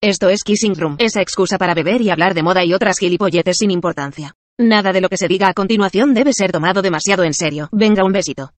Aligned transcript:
Esto 0.00 0.28
es 0.28 0.44
Kissing 0.44 0.76
Room, 0.76 0.94
esa 1.00 1.20
excusa 1.20 1.58
para 1.58 1.74
beber 1.74 2.00
y 2.02 2.10
hablar 2.10 2.32
de 2.32 2.44
moda 2.44 2.64
y 2.64 2.72
otras 2.72 2.98
gilipolletes 2.98 3.56
sin 3.58 3.72
importancia. 3.72 4.36
Nada 4.56 4.92
de 4.92 5.00
lo 5.00 5.08
que 5.08 5.16
se 5.16 5.26
diga 5.26 5.48
a 5.48 5.54
continuación 5.54 6.14
debe 6.14 6.32
ser 6.32 6.52
tomado 6.52 6.82
demasiado 6.82 7.24
en 7.24 7.34
serio. 7.34 7.68
Venga, 7.72 8.04
un 8.04 8.12
besito. 8.12 8.52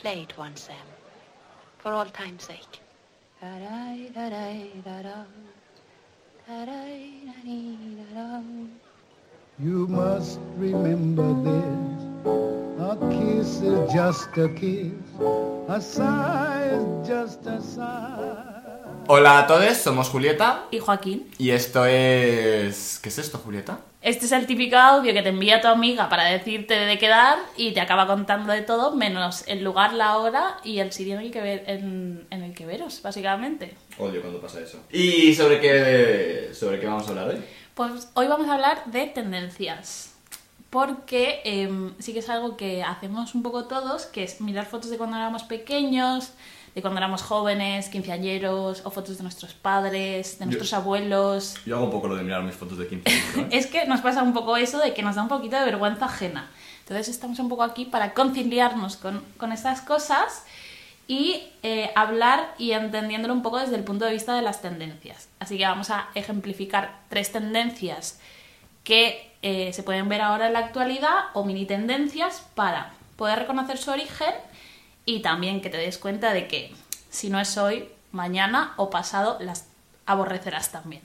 Play 0.00 0.22
it 0.22 0.32
once, 0.38 0.66
Sam. 0.66 0.76
For 1.82 1.92
all 1.92 2.06
time's 2.12 2.44
sake. 2.44 2.80
You 9.58 9.88
must 9.88 10.38
remember 10.56 11.34
this. 11.42 12.04
A 12.78 12.96
kiss 13.10 13.60
is 13.60 13.92
just 13.92 14.38
a 14.38 14.48
kiss. 14.54 14.92
A 15.68 15.80
sigh 15.80 16.70
is 16.70 17.08
just 17.08 17.44
a 17.46 17.60
sigh. 17.60 18.53
Hola 19.06 19.40
a 19.40 19.46
todos, 19.46 19.76
somos 19.76 20.08
Julieta 20.08 20.64
y 20.70 20.78
Joaquín. 20.78 21.28
y 21.38 21.50
esto 21.50 21.84
es... 21.86 22.98
¿Qué 23.02 23.08
es 23.10 23.18
esto, 23.18 23.38
Julieta? 23.38 23.80
Este 24.00 24.26
es 24.26 24.32
el 24.32 24.46
típico 24.46 24.76
audio 24.76 25.12
que 25.12 25.22
te 25.22 25.28
envía 25.30 25.60
tu 25.60 25.68
amiga 25.68 26.08
para 26.08 26.24
decirte 26.24 26.74
de 26.74 26.98
quedar 26.98 27.38
y 27.56 27.72
te 27.72 27.80
acaba 27.80 28.06
contando 28.06 28.52
de 28.52 28.62
todo, 28.62 28.94
menos 28.96 29.44
el 29.46 29.62
lugar, 29.64 29.92
la 29.94 30.18
hora 30.18 30.58
y 30.64 30.78
el 30.78 30.92
sitio 30.92 31.14
en 31.14 31.20
el 31.20 31.30
que, 31.32 31.40
ver- 31.40 31.64
en, 31.66 32.26
en 32.30 32.42
el 32.42 32.54
que 32.54 32.66
veros, 32.66 33.00
básicamente. 33.02 33.74
Odio 33.98 34.20
cuando 34.22 34.40
pasa 34.40 34.60
eso. 34.60 34.78
¿Y 34.90 35.34
sobre 35.34 35.60
qué, 35.60 36.50
sobre 36.54 36.80
qué 36.80 36.86
vamos 36.86 37.06
a 37.06 37.10
hablar 37.10 37.28
hoy? 37.28 37.42
Pues 37.74 38.08
hoy 38.14 38.26
vamos 38.26 38.48
a 38.48 38.54
hablar 38.54 38.84
de 38.86 39.06
tendencias. 39.06 40.12
Porque 40.70 41.40
em, 41.44 41.94
sí 41.98 42.12
que 42.12 42.18
es 42.18 42.28
algo 42.28 42.56
que 42.56 42.82
hacemos 42.82 43.34
un 43.34 43.42
poco 43.42 43.64
todos, 43.66 44.06
que 44.06 44.24
es 44.24 44.40
mirar 44.40 44.66
fotos 44.66 44.90
de 44.90 44.98
cuando 44.98 45.16
éramos 45.16 45.44
pequeños, 45.44 46.32
de 46.74 46.82
cuando 46.82 46.98
éramos 46.98 47.22
jóvenes, 47.22 47.88
quinceañeros, 47.88 48.82
o 48.84 48.90
fotos 48.90 49.16
de 49.16 49.22
nuestros 49.22 49.54
padres, 49.54 50.38
de 50.38 50.46
nuestros 50.46 50.72
abuelos. 50.72 51.56
Yo 51.64 51.76
hago 51.76 51.84
un 51.84 51.90
poco 51.90 52.08
lo 52.08 52.16
de 52.16 52.24
mirar 52.24 52.42
mis 52.42 52.54
fotos 52.54 52.78
de 52.78 52.88
15 52.88 53.10
años, 53.10 53.36
¿eh? 53.36 53.48
Es 53.56 53.66
que 53.66 53.86
nos 53.86 54.00
pasa 54.00 54.22
un 54.22 54.32
poco 54.32 54.56
eso 54.56 54.78
de 54.78 54.92
que 54.92 55.02
nos 55.02 55.14
da 55.14 55.22
un 55.22 55.28
poquito 55.28 55.56
de 55.56 55.64
vergüenza 55.64 56.06
ajena. 56.06 56.50
Entonces 56.80 57.08
estamos 57.08 57.38
un 57.38 57.48
poco 57.48 57.62
aquí 57.62 57.84
para 57.84 58.12
conciliarnos 58.12 58.96
con, 58.96 59.22
con 59.36 59.52
estas 59.52 59.80
cosas 59.80 60.44
y 61.06 61.42
eh, 61.62 61.90
hablar 61.94 62.54
y 62.58 62.72
entendiéndolo 62.72 63.34
un 63.34 63.42
poco 63.42 63.58
desde 63.58 63.76
el 63.76 63.84
punto 63.84 64.04
de 64.04 64.12
vista 64.12 64.34
de 64.34 64.42
las 64.42 64.62
tendencias. 64.62 65.28
Así 65.38 65.58
que 65.58 65.64
vamos 65.64 65.90
a 65.90 66.08
ejemplificar 66.14 66.98
tres 67.08 67.30
tendencias 67.32 68.20
que 68.84 69.32
eh, 69.42 69.72
se 69.72 69.82
pueden 69.82 70.08
ver 70.08 70.22
ahora 70.22 70.46
en 70.46 70.54
la 70.54 70.60
actualidad 70.60 71.26
o 71.34 71.44
mini 71.44 71.66
tendencias 71.66 72.46
para 72.54 72.92
poder 73.16 73.40
reconocer 73.40 73.78
su 73.78 73.90
origen 73.90 74.32
y 75.04 75.20
también 75.22 75.60
que 75.60 75.70
te 75.70 75.76
des 75.78 75.98
cuenta 75.98 76.32
de 76.32 76.46
que 76.48 76.72
si 77.10 77.30
no 77.30 77.38
es 77.40 77.56
hoy, 77.58 77.88
mañana 78.12 78.74
o 78.76 78.90
pasado 78.90 79.36
las 79.40 79.66
aborrecerás 80.06 80.70
también. 80.72 81.02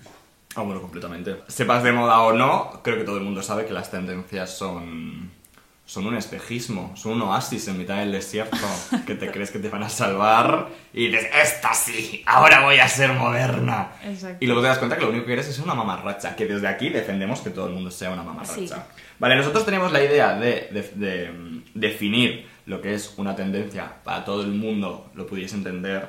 Ah, 0.56 0.62
bueno, 0.62 0.82
completamente. 0.82 1.38
Sepas 1.48 1.84
de 1.84 1.92
moda 1.92 2.20
o 2.22 2.34
no, 2.34 2.82
creo 2.84 2.98
que 2.98 3.04
todo 3.04 3.18
el 3.18 3.24
mundo 3.24 3.42
sabe 3.44 3.66
que 3.66 3.74
las 3.74 3.92
tendencias 3.92 4.58
son... 4.58 5.38
Son 5.86 6.06
un 6.06 6.16
espejismo, 6.16 6.96
son 6.96 7.14
un 7.14 7.24
oasis 7.24 7.68
en 7.68 7.80
mitad 7.80 7.96
del 7.98 8.12
desierto 8.12 8.58
que 9.08 9.16
te 9.16 9.32
crees 9.32 9.50
que 9.50 9.58
te 9.58 9.70
van 9.70 9.82
a 9.82 9.90
salvar 9.90 10.68
y 10.94 11.08
dices, 11.08 11.28
esta 11.44 11.74
sí, 11.74 12.22
ahora 12.28 12.64
voy 12.64 12.78
a 12.78 12.88
ser 12.88 13.12
moderna. 13.14 13.94
Exacto. 14.06 14.38
Y 14.40 14.46
luego 14.46 14.62
te 14.62 14.68
das 14.68 14.78
cuenta 14.78 14.98
que 14.98 15.04
lo 15.06 15.10
único 15.10 15.26
que 15.26 15.34
eres 15.34 15.48
es 15.48 15.58
una 15.58 15.74
mamarracha, 15.74 16.36
que 16.36 16.46
desde 16.46 16.68
aquí 16.68 16.90
defendemos 16.90 17.42
que 17.42 17.50
todo 17.50 17.66
el 17.66 17.74
mundo 17.74 17.90
sea 17.90 18.12
una 18.12 18.22
mamarracha. 18.22 18.54
Sí. 18.54 18.70
Vale, 19.18 19.36
nosotros 19.36 19.66
tenemos 19.66 19.92
la 19.92 20.04
idea 20.04 20.36
de, 20.36 20.70
de- 20.72 20.92
de, 20.94 21.32
mm, 21.32 21.64
definir 21.74 22.48
lo 22.70 22.82
que 22.82 22.94
es 22.94 23.14
una 23.18 23.36
tendencia 23.36 23.92
para 24.04 24.24
todo 24.24 24.44
el 24.44 24.52
mundo 24.52 25.10
lo 25.16 25.26
pudiese 25.26 25.56
entender. 25.56 26.08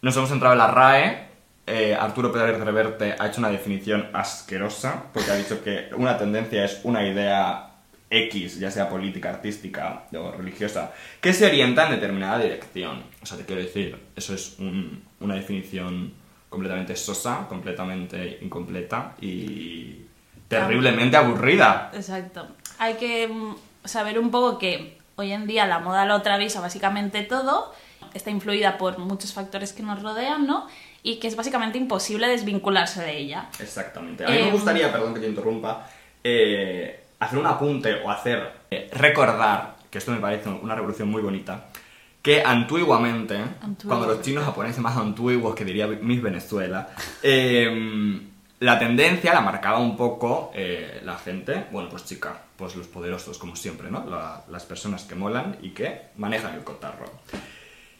Nos 0.00 0.16
hemos 0.16 0.30
entrado 0.30 0.54
en 0.54 0.58
la 0.58 0.68
RAE. 0.68 1.28
eh, 1.66 1.94
Arturo 1.94 2.32
Pérez 2.32 2.58
Reverte 2.58 3.14
ha 3.18 3.26
hecho 3.28 3.38
una 3.40 3.48
definición 3.50 4.08
asquerosa 4.12 5.04
porque 5.12 5.30
ha 5.30 5.36
dicho 5.36 5.62
que 5.62 5.90
una 5.96 6.16
tendencia 6.18 6.64
es 6.64 6.80
una 6.84 7.06
idea 7.06 7.68
X, 8.10 8.58
ya 8.58 8.70
sea 8.70 8.88
política, 8.88 9.30
artística 9.30 10.04
o 10.12 10.32
religiosa, 10.32 10.92
que 11.20 11.32
se 11.32 11.46
orienta 11.46 11.86
en 11.86 11.92
determinada 11.92 12.38
dirección. 12.38 13.02
O 13.22 13.26
sea, 13.26 13.38
te 13.38 13.44
quiero 13.46 13.62
decir, 13.62 13.96
eso 14.16 14.34
es 14.34 14.58
un- 14.58 15.02
una 15.20 15.34
definición 15.36 16.12
completamente 16.48 16.94
sosa, 16.96 17.46
completamente 17.48 18.38
incompleta 18.42 19.14
y 19.20 20.02
terriblemente 20.48 21.16
aburrida. 21.16 21.90
Exacto. 21.94 22.48
Hay 22.78 22.94
que 22.94 23.28
mm, 23.28 23.54
saber 23.84 24.18
un 24.18 24.30
poco 24.30 24.58
que 24.58 24.98
hoy 25.22 25.32
en 25.32 25.46
día 25.46 25.66
la 25.66 25.78
moda 25.78 26.04
lo 26.04 26.14
atraviesa 26.14 26.60
básicamente 26.60 27.22
todo, 27.22 27.72
está 28.14 28.30
influida 28.30 28.78
por 28.78 28.98
muchos 28.98 29.32
factores 29.32 29.72
que 29.72 29.82
nos 29.82 30.02
rodean, 30.02 30.46
¿no? 30.46 30.66
Y 31.02 31.16
que 31.16 31.28
es 31.28 31.36
básicamente 31.36 31.78
imposible 31.78 32.28
desvincularse 32.28 33.00
de 33.02 33.16
ella. 33.18 33.48
Exactamente. 33.58 34.24
A 34.24 34.28
mí 34.28 34.34
me 34.34 34.48
Em, 34.48 34.52
gustaría, 34.52 34.92
perdón 34.92 35.14
que 35.14 35.20
te 35.20 35.28
interrumpa, 35.28 35.88
eh, 36.22 37.04
hacer 37.18 37.38
un 37.38 37.46
apunte 37.46 37.94
o 38.04 38.10
hacer 38.10 38.52
eh, 38.70 38.88
recordar, 38.92 39.76
que 39.90 39.98
esto 39.98 40.12
me 40.12 40.18
parece 40.18 40.48
una 40.48 40.74
revolución 40.74 41.10
muy 41.10 41.22
bonita, 41.22 41.66
que 42.20 42.42
antiguamente, 42.42 43.36
cuando 43.86 44.06
los 44.06 44.22
chinos 44.22 44.44
japoneses 44.44 44.78
más 44.80 44.96
antiguos, 44.96 45.54
que 45.54 45.64
diría 45.64 45.86
Miss 45.88 46.22
Venezuela, 46.22 46.88
em, 47.22 48.31
la 48.62 48.78
tendencia 48.78 49.34
la 49.34 49.40
marcaba 49.40 49.78
un 49.78 49.96
poco 49.96 50.50
eh, 50.54 51.00
la 51.04 51.16
gente, 51.18 51.66
bueno, 51.70 51.88
pues 51.88 52.04
chica, 52.04 52.40
pues 52.56 52.76
los 52.76 52.86
poderosos, 52.86 53.38
como 53.38 53.56
siempre, 53.56 53.90
¿no? 53.90 54.04
La- 54.08 54.44
las 54.48 54.64
personas 54.64 55.02
que 55.04 55.14
molan 55.14 55.56
y 55.62 55.70
que 55.70 56.10
manejan 56.16 56.54
el 56.54 56.62
cotarro. 56.64 57.06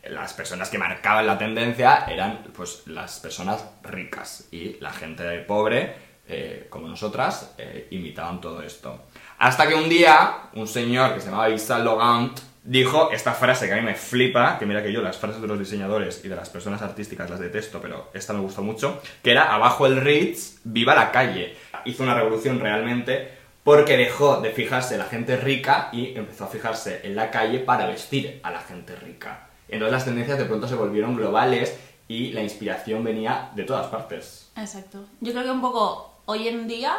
Las 0.04 0.32
personas 0.32 0.68
que 0.68 0.78
marcaban 0.78 1.26
la 1.26 1.38
tendencia 1.38 2.06
eran 2.08 2.44
pues 2.54 2.82
las 2.86 3.20
personas 3.20 3.64
ricas 3.84 4.48
y 4.50 4.76
la 4.80 4.92
gente 4.92 5.24
pobre 5.40 5.94
eh, 6.28 6.66
como 6.70 6.88
nosotras 6.88 7.54
eh, 7.58 7.86
imitaban 7.90 8.40
todo 8.40 8.62
esto. 8.62 9.04
Hasta 9.38 9.68
que 9.68 9.74
un 9.74 9.88
día 9.88 10.48
un 10.54 10.66
señor 10.66 11.14
que 11.14 11.20
se 11.20 11.26
llamaba 11.26 11.48
Yves 11.48 11.62
Saint 11.62 12.40
dijo 12.64 13.10
esta 13.10 13.32
frase 13.32 13.66
que 13.66 13.72
a 13.72 13.76
mí 13.76 13.82
me 13.82 13.94
flipa 13.94 14.58
que 14.58 14.66
mira 14.66 14.82
que 14.82 14.92
yo 14.92 15.02
las 15.02 15.16
frases 15.16 15.40
de 15.40 15.48
los 15.48 15.58
diseñadores 15.58 16.24
y 16.24 16.28
de 16.28 16.36
las 16.36 16.48
personas 16.48 16.80
artísticas 16.82 17.28
las 17.28 17.40
detesto 17.40 17.80
pero 17.80 18.10
esta 18.14 18.32
me 18.32 18.40
gustó 18.40 18.62
mucho 18.62 19.00
que 19.22 19.32
era 19.32 19.52
abajo 19.52 19.86
el 19.86 20.00
Ritz 20.00 20.60
viva 20.62 20.94
la 20.94 21.10
calle 21.10 21.56
hizo 21.84 22.02
una 22.04 22.14
revolución 22.14 22.60
realmente 22.60 23.42
porque 23.64 23.96
dejó 23.96 24.40
de 24.40 24.50
fijarse 24.50 24.94
en 24.94 25.00
la 25.00 25.06
gente 25.06 25.36
rica 25.36 25.88
y 25.92 26.16
empezó 26.16 26.44
a 26.44 26.48
fijarse 26.48 27.00
en 27.04 27.14
la 27.14 27.30
calle 27.30 27.60
para 27.60 27.86
vestir 27.86 28.40
a 28.42 28.50
la 28.50 28.60
gente 28.60 28.96
rica. 28.96 29.48
Entonces 29.68 29.92
las 29.92 30.04
tendencias 30.04 30.38
de 30.38 30.44
pronto 30.46 30.66
se 30.66 30.74
volvieron 30.74 31.16
globales 31.16 31.78
y 32.08 32.32
la 32.32 32.42
inspiración 32.42 33.04
venía 33.04 33.50
de 33.54 33.64
todas 33.64 33.86
partes. 33.86 34.50
Exacto. 34.56 35.04
Yo 35.20 35.32
creo 35.32 35.44
que 35.44 35.50
un 35.50 35.60
poco 35.60 36.12
hoy 36.26 36.48
en 36.48 36.66
día, 36.66 36.98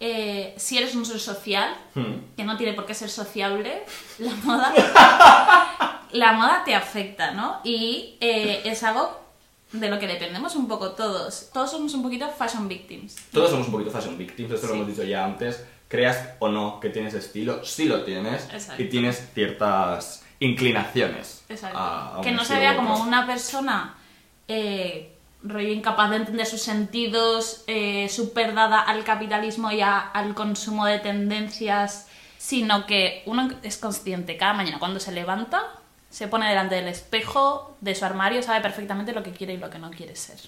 eh, 0.00 0.54
si 0.56 0.78
eres 0.78 0.94
un 0.94 1.04
ser 1.04 1.18
social, 1.20 1.74
Hmm. 1.94 2.34
que 2.36 2.44
no 2.44 2.56
tiene 2.56 2.72
por 2.74 2.86
qué 2.86 2.94
ser 2.94 3.10
sociable, 3.10 3.82
la 4.18 4.34
moda, 4.44 4.72
la 6.12 6.32
moda 6.32 6.62
te 6.64 6.74
afecta, 6.74 7.32
¿no? 7.32 7.60
Y 7.64 8.16
eh, 8.20 8.62
es 8.64 8.82
algo 8.82 9.20
de 9.72 9.90
lo 9.90 9.98
que 9.98 10.06
dependemos 10.06 10.54
un 10.56 10.66
poco 10.68 10.92
todos. 10.92 11.50
Todos 11.52 11.70
somos 11.70 11.92
un 11.94 12.02
poquito 12.02 12.28
fashion 12.30 12.68
victims. 12.68 13.16
Todos 13.32 13.50
somos 13.50 13.66
un 13.66 13.72
poquito 13.72 13.90
fashion 13.90 14.16
victims, 14.16 14.52
esto 14.52 14.66
lo 14.68 14.74
hemos 14.74 14.86
dicho 14.88 15.02
ya 15.02 15.24
antes. 15.24 15.62
Creas 15.88 16.18
o 16.38 16.48
no 16.48 16.80
que 16.80 16.90
tienes 16.90 17.14
estilo, 17.14 17.64
sí 17.64 17.86
lo 17.86 18.04
tienes 18.04 18.44
Exacto. 18.52 18.82
y 18.82 18.88
tienes 18.88 19.28
ciertas 19.34 20.22
inclinaciones. 20.38 21.44
Exacto. 21.48 21.78
a- 21.78 22.14
a 22.14 22.16
un 22.18 22.22
que 22.24 22.30
no 22.32 22.44
se 22.44 22.58
vea 22.58 22.76
como 22.76 23.02
una 23.02 23.26
persona 23.26 23.96
eh, 24.46 25.17
rollo 25.42 25.68
incapaz 25.72 26.10
de 26.10 26.16
entender 26.16 26.46
sus 26.46 26.62
sentidos, 26.62 27.62
eh, 27.66 28.08
súper 28.08 28.54
dada 28.54 28.80
al 28.80 29.04
capitalismo 29.04 29.70
y 29.70 29.80
a- 29.80 29.98
al 30.00 30.34
consumo 30.34 30.84
de 30.86 30.98
tendencias, 30.98 32.08
sino 32.38 32.86
que 32.86 33.22
uno 33.26 33.48
es 33.62 33.76
consciente 33.76 34.36
cada 34.36 34.52
mañana 34.54 34.78
cuando 34.78 35.00
se 35.00 35.12
levanta, 35.12 35.62
se 36.10 36.26
pone 36.28 36.48
delante 36.48 36.74
del 36.76 36.88
espejo 36.88 37.76
de 37.80 37.94
su 37.94 38.04
armario, 38.04 38.42
sabe 38.42 38.60
perfectamente 38.62 39.12
lo 39.12 39.22
que 39.22 39.32
quiere 39.32 39.54
y 39.54 39.58
lo 39.58 39.70
que 39.70 39.78
no 39.78 39.90
quiere 39.90 40.16
ser. 40.16 40.38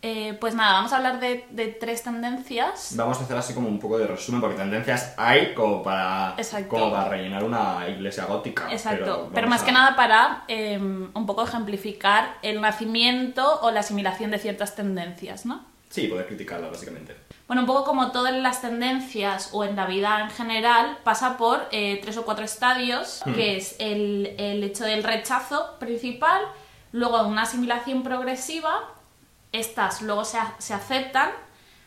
Eh, 0.00 0.36
pues 0.40 0.54
nada, 0.54 0.74
vamos 0.74 0.92
a 0.92 0.98
hablar 0.98 1.18
de, 1.18 1.44
de 1.50 1.66
tres 1.68 2.04
tendencias. 2.04 2.92
Vamos 2.94 3.18
a 3.18 3.24
hacer 3.24 3.36
así 3.36 3.52
como 3.52 3.66
un 3.68 3.80
poco 3.80 3.98
de 3.98 4.06
resumen, 4.06 4.40
porque 4.40 4.56
tendencias 4.56 5.12
hay 5.16 5.54
como 5.54 5.82
para, 5.82 6.34
Exacto. 6.38 6.68
como 6.68 6.92
para 6.92 7.08
rellenar 7.08 7.42
una 7.42 7.88
iglesia 7.88 8.24
gótica. 8.26 8.70
Exacto, 8.70 9.28
pero, 9.34 9.48
más 9.48 9.62
a- 9.62 9.66
que 9.66 9.72
nada 9.72 9.96
para 9.96 10.44
eh, 10.46 10.78
un 10.78 11.26
poco 11.26 11.42
ejemplificar 11.44 12.36
el 12.42 12.60
nacimiento 12.60 13.60
o 13.62 13.72
la 13.72 13.80
asimilación 13.80 14.30
de 14.30 14.38
ciertas 14.38 14.76
tendencias, 14.76 15.44
¿no? 15.46 15.64
Sí, 15.90 16.06
poder 16.06 16.26
criticarla, 16.28 16.68
básicamente. 16.68 17.16
Bueno, 17.48 17.62
un 17.62 17.66
poco 17.66 17.82
como 17.84 18.12
todas 18.12 18.34
las 18.34 18.60
tendencias 18.60 19.48
o 19.52 19.64
en 19.64 19.74
la 19.74 19.86
vida 19.86 20.20
en 20.20 20.30
general, 20.30 20.98
pasa 21.02 21.38
por 21.38 21.66
eh, 21.72 21.98
tres 22.02 22.16
o 22.18 22.24
cuatro 22.24 22.44
estadios, 22.44 23.22
que 23.34 23.56
es 23.56 23.74
el, 23.80 24.34
el 24.38 24.62
hecho 24.62 24.84
del 24.84 25.02
rechazo 25.02 25.76
principal, 25.80 26.42
luego 26.92 27.22
una 27.26 27.42
asimilación 27.42 28.02
progresiva, 28.02 28.78
estas 29.52 30.02
luego 30.02 30.24
se, 30.24 30.38
se 30.58 30.74
aceptan 30.74 31.30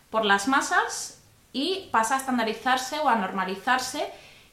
por 0.10 0.25
las 0.25 0.48
masas 0.48 1.22
y 1.54 1.90
pasa 1.92 2.16
a 2.16 2.18
estandarizarse 2.18 3.00
o 3.00 3.10
a 3.10 3.16
normalizarse, 3.16 4.08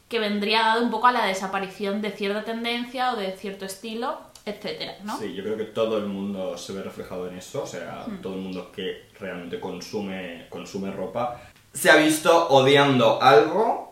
que 0.09 0.19
vendría 0.19 0.63
dado 0.63 0.83
un 0.83 0.91
poco 0.91 1.07
a 1.07 1.13
la 1.13 1.27
desaparición 1.27 2.01
de 2.01 2.11
cierta 2.11 2.45
tendencia 2.45 3.13
o 3.13 3.17
de 3.17 3.33
cierto 3.37 3.65
estilo 3.65 4.19
etcétera, 4.47 4.97
¿no? 5.05 5.19
Sí, 5.19 5.35
yo 5.35 5.43
creo 5.43 5.59
que 5.59 5.65
todo 5.65 5.99
el 5.99 6.07
mundo 6.07 6.57
se 6.57 6.73
ve 6.73 6.83
reflejado 6.83 7.29
en 7.29 7.37
eso, 7.37 7.65
o 7.65 7.67
sea, 7.67 8.05
Hmm. 8.07 8.23
todo 8.23 8.35
el 8.35 8.41
mundo 8.41 8.73
que 8.73 9.09
realmente 9.21 9.61
consume, 9.61 10.47
consume 10.49 10.91
ropa 10.91 11.43
se 11.73 11.91
ha 11.91 11.97
visto 11.97 12.49
odiando 12.49 13.23
algo 13.23 13.88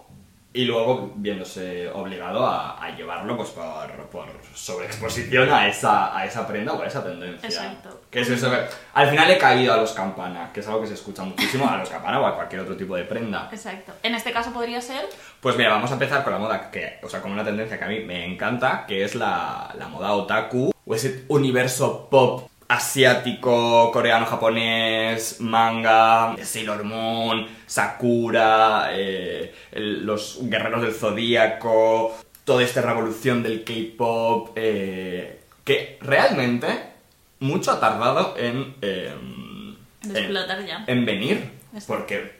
y 0.56 0.64
luego 0.64 1.12
viéndose 1.17 1.88
obligado 1.91 2.47
a, 2.47 2.82
a 2.82 2.91
llevarlo 2.97 3.37
pues 3.37 3.50
por, 3.50 3.64
por 4.11 4.26
sobreexposición 4.55 5.50
a 5.53 5.69
esa, 5.69 6.17
a 6.17 6.25
esa 6.25 6.47
prenda 6.47 6.73
o 6.73 6.82
a 6.82 6.87
esa 6.87 7.03
tendencia. 7.05 7.49
Exacto. 7.49 8.00
Que 8.11 8.20
es 8.20 8.29
eso 8.31 8.50
que- 8.50 8.64
al 8.94 9.08
final 9.11 9.31
he 9.31 9.38
caído 9.38 9.73
a 9.75 9.76
los 9.76 9.93
campana, 9.93 10.50
que 10.53 10.61
es 10.61 10.67
algo 10.67 10.81
que 10.81 10.87
se 10.87 10.94
escucha 10.94 11.23
muchísimo, 11.23 11.69
a 11.69 11.76
los 11.79 11.88
campana 11.88 12.20
o 12.20 12.26
a 12.26 12.35
cualquier 12.35 12.62
otro 12.62 12.76
tipo 12.76 12.97
de 12.97 13.05
prenda. 13.05 13.49
Exacto. 13.53 13.93
En 14.03 14.14
este 14.14 14.32
caso 14.32 14.53
podría 14.53 14.81
ser 14.81 15.06
Pues 15.41 15.56
mira, 15.56 15.70
vamos 15.70 15.91
a 15.91 15.94
empezar 15.94 16.25
con 16.25 16.32
la 16.32 16.38
moda 16.38 16.70
que, 16.70 16.99
o 17.03 17.08
sea, 17.08 17.20
con 17.20 17.32
una 17.32 17.44
tendencia 17.44 17.79
que 17.79 17.85
a 17.85 17.88
mí 17.88 18.00
me 18.00 18.25
encanta, 18.25 18.85
que 18.87 19.05
es 19.05 19.14
la, 19.14 19.73
la 19.79 19.88
moda 19.88 20.12
otaku, 20.12 20.73
o 20.87 20.94
ese 20.94 21.25
universo 21.29 22.08
pop 22.11 22.49
asiático, 22.69 23.91
coreano, 23.93 24.27
japonés, 24.27 25.41
manga, 25.41 26.35
Sailor 26.43 26.85
Moon, 26.85 27.47
Sakura, 27.67 28.89
eh, 28.93 29.55
el- 29.73 30.05
los 30.05 30.39
guerreros 30.43 30.83
del 30.83 30.93
zodíaco, 30.95 32.17
toda 32.45 32.63
esta 32.63 32.81
revolución 32.83 33.43
del 33.43 33.65
K-pop, 33.65 34.51
eh, 34.57 35.41
que 35.65 35.99
realmente 36.01 36.67
mucho 37.41 37.73
ha 37.73 37.81
tardado 37.81 38.35
en... 38.37 38.75
em, 38.83 39.77
En 40.05 40.17
explotar 40.17 40.65
ya. 40.65 40.85
En 40.87 41.05
venir, 41.05 41.51
porque 41.87 42.37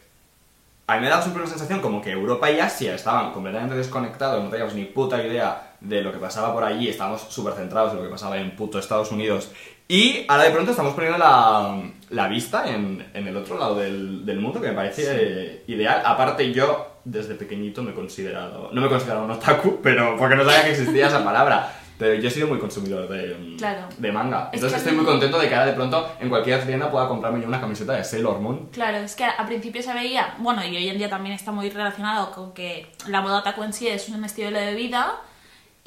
a 0.87 0.94
mí 0.94 1.00
me 1.00 1.06
ha 1.08 1.11
dado 1.11 1.23
siempre 1.23 1.43
una 1.43 1.50
sensación 1.50 1.81
como 1.81 2.00
que 2.00 2.12
Europa 2.12 2.49
y 2.50 2.61
Asia 2.61 2.94
estaban 2.94 3.32
completamente 3.32 3.75
desconectados, 3.75 4.43
no 4.44 4.50
teníamos 4.50 4.75
ni 4.75 4.84
puta 4.84 5.20
idea 5.25 5.73
de 5.88 6.02
lo 6.02 6.12
que 6.12 6.18
pasaba 6.18 6.52
por 6.52 6.64
allí, 6.64 6.88
estábamos 6.88 7.22
súper 7.28 7.54
centrados 7.54 7.92
en 7.92 7.98
lo 7.98 8.04
que 8.04 8.10
pasaba 8.10 8.38
en 8.38 8.54
puto 8.56 8.78
Estados 8.78 9.10
Unidos. 9.12 9.50
Y 9.88 10.24
ahora 10.28 10.44
de 10.44 10.50
pronto 10.50 10.70
estamos 10.72 10.94
poniendo 10.94 11.16
la, 11.18 11.80
la 12.10 12.28
vista 12.28 12.68
en, 12.68 13.06
en 13.14 13.28
el 13.28 13.36
otro 13.36 13.56
lado 13.58 13.76
del, 13.76 14.26
del 14.26 14.40
mundo, 14.40 14.60
que 14.60 14.68
me 14.68 14.74
parece 14.74 15.02
eh, 15.08 15.64
ideal. 15.68 16.02
Aparte 16.04 16.52
yo, 16.52 16.96
desde 17.04 17.36
pequeñito 17.36 17.82
me 17.84 17.92
he 17.92 17.94
considerado, 17.94 18.70
no 18.72 18.80
me 18.80 18.86
he 18.88 18.90
considerado 18.90 19.24
un 19.24 19.30
otaku, 19.30 19.78
pero 19.82 20.16
porque 20.16 20.34
no 20.34 20.44
sabía 20.44 20.64
que 20.64 20.70
existía 20.72 21.06
esa 21.06 21.24
palabra. 21.24 21.72
Pero 21.98 22.12
yo 22.14 22.28
he 22.28 22.30
sido 22.30 22.46
muy 22.48 22.58
consumidor 22.58 23.08
de, 23.08 23.54
Claro. 23.56 23.88
de 23.96 24.12
manga. 24.12 24.50
Es 24.52 24.56
Entonces 24.56 24.78
estoy 24.80 24.92
mí- 24.92 24.98
muy 24.98 25.06
contento 25.06 25.38
de 25.38 25.48
que 25.48 25.54
ahora 25.54 25.66
de 25.68 25.72
pronto 25.72 26.06
en 26.20 26.28
cualquier 26.28 26.66
tienda 26.66 26.90
pueda 26.90 27.08
comprarme 27.08 27.40
yo 27.40 27.46
una 27.48 27.58
camiseta 27.58 27.94
de 27.94 28.04
Sailor 28.04 28.38
Moon. 28.40 28.68
Claro, 28.70 28.98
es 28.98 29.14
que 29.16 29.24
a 29.24 29.46
principio 29.46 29.82
se 29.82 29.94
veía, 29.94 30.34
bueno, 30.38 30.62
y 30.62 30.76
hoy 30.76 30.88
en 30.90 30.98
día 30.98 31.08
también 31.08 31.34
está 31.34 31.52
muy 31.52 31.70
relacionado 31.70 32.32
con 32.32 32.52
que 32.52 32.88
la 33.06 33.22
moda 33.22 33.38
otaku 33.38 33.62
en 33.62 33.72
sí 33.72 33.88
es 33.88 34.10
un 34.10 34.22
estilo 34.26 34.50
de 34.58 34.74
vida 34.74 35.14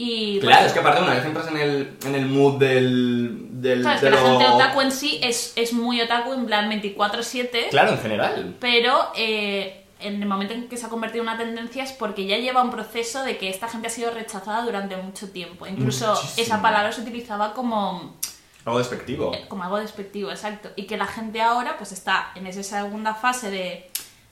y... 0.01 0.39
Claro, 0.39 0.59
pues, 0.59 0.67
es 0.67 0.73
que 0.73 0.79
aparte 0.79 1.01
una 1.01 1.13
vez 1.13 1.25
entras 1.25 1.47
en 1.49 1.57
el, 1.57 1.97
en 2.05 2.15
el 2.15 2.25
mood 2.27 2.57
del... 2.57 3.47
del 3.61 3.81
Claro, 3.81 3.95
es 3.95 4.01
que 4.01 4.09
la 4.09 4.17
gente 4.17 4.47
otaku 4.47 4.79
en 4.79 4.91
sí 4.93 5.19
es, 5.21 5.51
es 5.57 5.73
muy 5.73 5.99
otaku 5.99 6.31
en 6.31 6.45
plan 6.45 6.71
24-7, 6.71 7.67
Claro, 7.69 7.91
en 7.91 7.99
general. 7.99 8.55
pero 8.61 9.11
eh, 9.17 9.83
en 9.99 10.21
el 10.23 10.29
momento 10.29 10.53
en 10.53 10.69
que 10.69 10.77
se 10.77 10.85
ha 10.85 10.89
convertido 10.89 11.23
en 11.23 11.27
una 11.29 11.37
tendencia 11.37 11.83
es 11.83 11.91
porque 11.91 12.25
ya 12.25 12.37
lleva 12.37 12.63
un 12.63 12.71
proceso 12.71 13.23
de 13.23 13.37
que 13.37 13.49
esta 13.49 13.67
gente 13.67 13.87
ha 13.87 13.91
sido 13.91 14.11
rechazada 14.11 14.61
durante 14.63 14.95
mucho 14.95 15.29
tiempo. 15.31 15.67
Incluso 15.67 16.07
Muchísimo. 16.13 16.45
esa 16.45 16.61
palabra 16.61 16.93
se 16.93 17.01
utilizaba 17.01 17.53
como, 17.53 18.15
Algo 18.63 18.79
despectivo. 18.79 19.33
como 19.49 19.63
algo 19.65 19.79
despectivo, 19.79 20.31
exacto. 20.31 20.69
Y 20.77 20.83
que 20.83 20.95
la 20.95 21.07
gente 21.07 21.41
ahora 21.41 21.75
pues 21.77 21.91
está 21.91 22.31
en 22.35 22.47
esa 22.47 22.63
segunda 22.63 23.15
fase 23.15 23.51
de, 23.51 23.88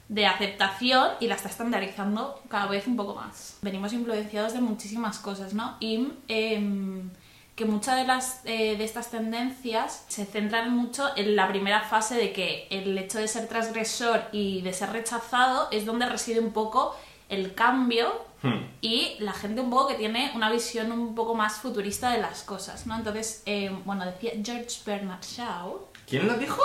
de 0.09 0.25
aceptación 0.25 1.11
y 1.19 1.27
la 1.27 1.35
está 1.35 1.49
estandarizando 1.49 2.41
cada 2.49 2.67
vez 2.67 2.87
un 2.87 2.95
poco 2.95 3.15
más. 3.15 3.57
Venimos 3.61 3.93
influenciados 3.93 4.53
de 4.53 4.61
muchísimas 4.61 5.19
cosas, 5.19 5.53
¿no? 5.53 5.75
Y 5.79 6.09
em, 6.27 7.09
que 7.55 7.65
muchas 7.65 7.97
de 7.97 8.05
las 8.05 8.41
eh, 8.45 8.77
de 8.77 8.83
estas 8.83 9.09
tendencias 9.09 10.05
se 10.07 10.25
centran 10.25 10.71
mucho 10.75 11.09
en 11.15 11.35
la 11.35 11.47
primera 11.47 11.81
fase 11.81 12.15
de 12.15 12.31
que 12.31 12.67
el 12.69 12.97
hecho 12.97 13.19
de 13.19 13.27
ser 13.27 13.47
transgresor 13.47 14.23
y 14.31 14.61
de 14.61 14.73
ser 14.73 14.91
rechazado 14.91 15.67
es 15.71 15.85
donde 15.85 16.05
reside 16.05 16.39
un 16.39 16.51
poco 16.51 16.95
el 17.29 17.53
cambio 17.53 18.27
Hmm. 18.41 18.67
y 18.81 19.15
la 19.19 19.33
gente 19.33 19.61
un 19.61 19.71
poco 19.71 19.87
que 19.87 19.95
tiene 19.95 20.31
una 20.35 20.51
visión 20.51 20.91
un 20.91 21.15
poco 21.15 21.33
más 21.33 21.55
futurista 21.55 22.11
de 22.11 22.19
las 22.19 22.43
cosas, 22.43 22.85
¿no? 22.85 22.95
Entonces, 22.95 23.41
eh, 23.47 23.75
bueno, 23.83 24.05
decía 24.05 24.31
George 24.43 24.81
Bernard 24.85 25.23
Shaw, 25.23 25.87
¿Quién 26.07 26.27
lo 26.27 26.35
dijo? 26.35 26.61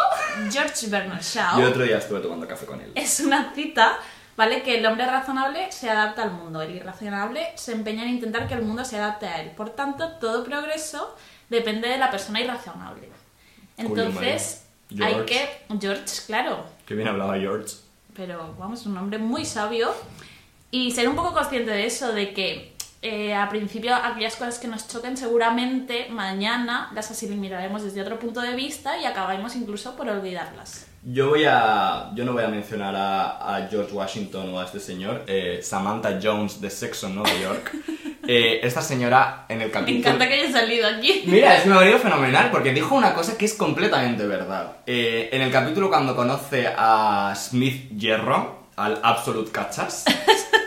George 0.50 0.86
Bernard 0.86 1.22
Shaw 1.22 1.60
Yo 1.60 1.68
otro 1.68 1.82
día 1.82 1.98
estuve 1.98 2.20
tomando 2.20 2.46
café 2.46 2.64
con 2.64 2.80
él. 2.80 2.92
es 2.94 3.20
una 3.20 3.52
cita, 3.54 3.98
¿vale? 4.36 4.62
Que 4.62 4.78
el 4.78 4.86
hombre 4.86 5.04
razonable 5.06 5.70
se 5.72 5.90
adapta 5.90 6.22
al 6.22 6.30
mundo, 6.32 6.62
el 6.62 6.76
irracionable 6.76 7.48
se 7.56 7.72
empeña 7.72 8.04
en 8.04 8.10
intentar 8.10 8.46
que 8.46 8.54
el 8.54 8.62
mundo 8.62 8.84
se 8.84 8.96
adapte 8.96 9.26
a 9.26 9.42
él. 9.42 9.50
Por 9.50 9.70
tanto, 9.70 10.12
todo 10.20 10.44
progreso 10.44 11.16
depende 11.50 11.88
de 11.88 11.98
la 11.98 12.10
persona 12.10 12.40
irrazonable. 12.40 13.08
Entonces, 13.76 14.64
hay 15.00 15.24
que... 15.24 15.48
George, 15.80 16.04
claro, 16.26 16.64
Qué 16.86 16.94
bien 16.94 17.08
hablaba 17.08 17.36
George. 17.38 17.74
pero 18.14 18.54
vamos, 18.58 18.80
es 18.80 18.86
un 18.86 18.96
hombre 18.96 19.18
muy 19.18 19.44
sabio 19.44 19.92
y 20.70 20.90
ser 20.92 21.08
un 21.08 21.16
poco 21.16 21.32
consciente 21.32 21.70
de 21.70 21.86
eso, 21.86 22.12
de 22.12 22.32
que 22.32 22.71
eh, 23.02 23.34
a 23.34 23.48
principio 23.48 23.94
aquellas 23.94 24.36
cosas 24.36 24.58
que 24.58 24.68
nos 24.68 24.88
choquen 24.88 25.16
seguramente 25.16 26.06
mañana 26.10 26.90
las 26.94 27.10
asimilaremos 27.10 27.82
desde 27.82 28.00
otro 28.00 28.18
punto 28.18 28.40
de 28.40 28.54
vista 28.54 28.96
y 28.98 29.04
acabaremos 29.04 29.56
incluso 29.56 29.96
por 29.96 30.08
olvidarlas. 30.08 30.86
Yo 31.04 31.30
voy 31.30 31.44
a... 31.48 32.12
Yo 32.14 32.24
no 32.24 32.32
voy 32.32 32.44
a 32.44 32.48
mencionar 32.48 32.94
a, 32.94 33.56
a 33.56 33.66
George 33.68 33.92
Washington 33.92 34.54
o 34.54 34.60
a 34.60 34.64
este 34.64 34.78
señor, 34.78 35.24
eh, 35.26 35.58
Samantha 35.60 36.20
Jones 36.22 36.60
de 36.60 36.70
Sexo 36.70 37.08
en 37.08 37.16
Nueva 37.16 37.34
York. 37.40 37.72
Eh, 38.24 38.60
esta 38.62 38.80
señora 38.80 39.46
en 39.48 39.62
el 39.62 39.66
Me 39.66 39.72
capítulo... 39.72 39.98
encanta 39.98 40.28
que 40.28 40.34
haya 40.34 40.52
salido 40.52 40.86
aquí. 40.86 41.24
Mira, 41.26 41.56
es 41.56 41.62
que 41.64 41.68
me 41.68 41.74
ha 41.74 41.80
venido 41.80 41.98
fenomenal 41.98 42.52
porque 42.52 42.72
dijo 42.72 42.94
una 42.94 43.14
cosa 43.14 43.36
que 43.36 43.46
es 43.46 43.54
completamente 43.54 44.24
verdad. 44.28 44.76
Eh, 44.86 45.28
en 45.32 45.42
el 45.42 45.50
capítulo 45.50 45.88
cuando 45.88 46.14
conoce 46.14 46.68
a 46.68 47.34
Smith 47.34 47.90
Hierro, 47.98 48.68
al 48.76 49.00
Absolute 49.02 49.50
Cachas, 49.50 50.04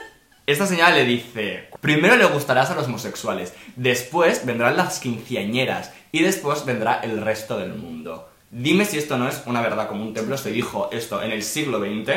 esta 0.47 0.67
señora 0.67 0.91
le 0.91 1.05
dice, 1.05 1.69
primero 1.81 2.15
le 2.15 2.25
gustarás 2.25 2.69
a 2.69 2.75
los 2.75 2.85
homosexuales, 2.85 3.53
después 3.75 4.45
vendrán 4.45 4.77
las 4.77 4.99
quinceañeras 4.99 5.91
y 6.11 6.21
después 6.21 6.65
vendrá 6.65 6.99
el 7.03 7.21
resto 7.21 7.57
del 7.57 7.73
mundo. 7.73 8.29
Dime 8.51 8.85
si 8.85 8.97
esto 8.97 9.17
no 9.17 9.27
es 9.27 9.41
una 9.47 9.61
verdad 9.61 9.87
como 9.87 10.03
un 10.03 10.13
templo, 10.13 10.37
se 10.37 10.51
dijo 10.51 10.89
esto 10.91 11.21
en 11.23 11.31
el 11.31 11.41
siglo 11.41 11.79
XX 11.79 12.13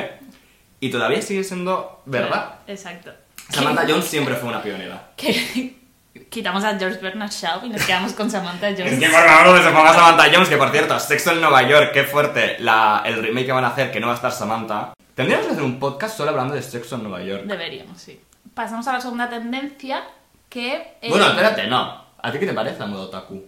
y 0.80 0.90
todavía 0.90 1.22
sigue 1.22 1.42
siendo 1.42 2.02
verdad. 2.04 2.56
Exacto. 2.66 3.12
Samantha 3.48 3.86
Jones 3.88 4.04
siempre 4.04 4.34
fue 4.34 4.50
una 4.50 4.62
pionera. 4.62 5.12
Que 5.16 5.74
quitamos 6.28 6.62
a 6.64 6.78
George 6.78 7.00
Bernard 7.00 7.30
Shaw 7.30 7.64
y 7.64 7.70
nos 7.70 7.82
quedamos 7.82 8.12
con 8.12 8.30
Samantha 8.30 8.68
Jones. 8.76 8.92
Es 8.92 9.00
que 9.00 9.08
por 9.08 9.24
favor 9.24 9.56
que 9.56 9.64
se 9.64 9.70
ponga 9.70 9.94
Samantha 9.94 10.30
Jones, 10.32 10.48
que 10.48 10.56
por 10.56 10.70
cierto, 10.70 11.00
Sexo 11.00 11.32
en 11.32 11.40
Nueva 11.40 11.66
York, 11.66 11.92
qué 11.92 12.04
fuerte, 12.04 12.56
la, 12.60 13.02
el 13.06 13.22
remake 13.22 13.46
que 13.46 13.52
van 13.52 13.64
a 13.64 13.68
hacer, 13.68 13.90
que 13.90 14.00
no 14.00 14.08
va 14.08 14.12
a 14.12 14.16
estar 14.16 14.32
Samantha. 14.32 14.92
Tendríamos 15.14 15.46
que 15.46 15.52
hacer 15.52 15.64
un 15.64 15.80
podcast 15.80 16.16
solo 16.16 16.30
hablando 16.30 16.54
de 16.54 16.62
Sexo 16.62 16.96
en 16.96 17.02
Nueva 17.02 17.22
York. 17.22 17.42
Deberíamos, 17.44 18.00
sí. 18.00 18.20
Pasamos 18.54 18.86
a 18.88 18.92
la 18.92 19.00
segunda 19.00 19.28
tendencia 19.28 20.02
que... 20.48 20.74
eh, 21.00 21.08
Bueno, 21.08 21.26
espérate, 21.28 21.66
no. 21.66 22.02
¿A 22.20 22.32
ti 22.32 22.38
qué 22.38 22.46
te 22.46 22.52
parece 22.52 22.78
la 22.80 22.86
moda 22.86 23.04
otaku? 23.04 23.44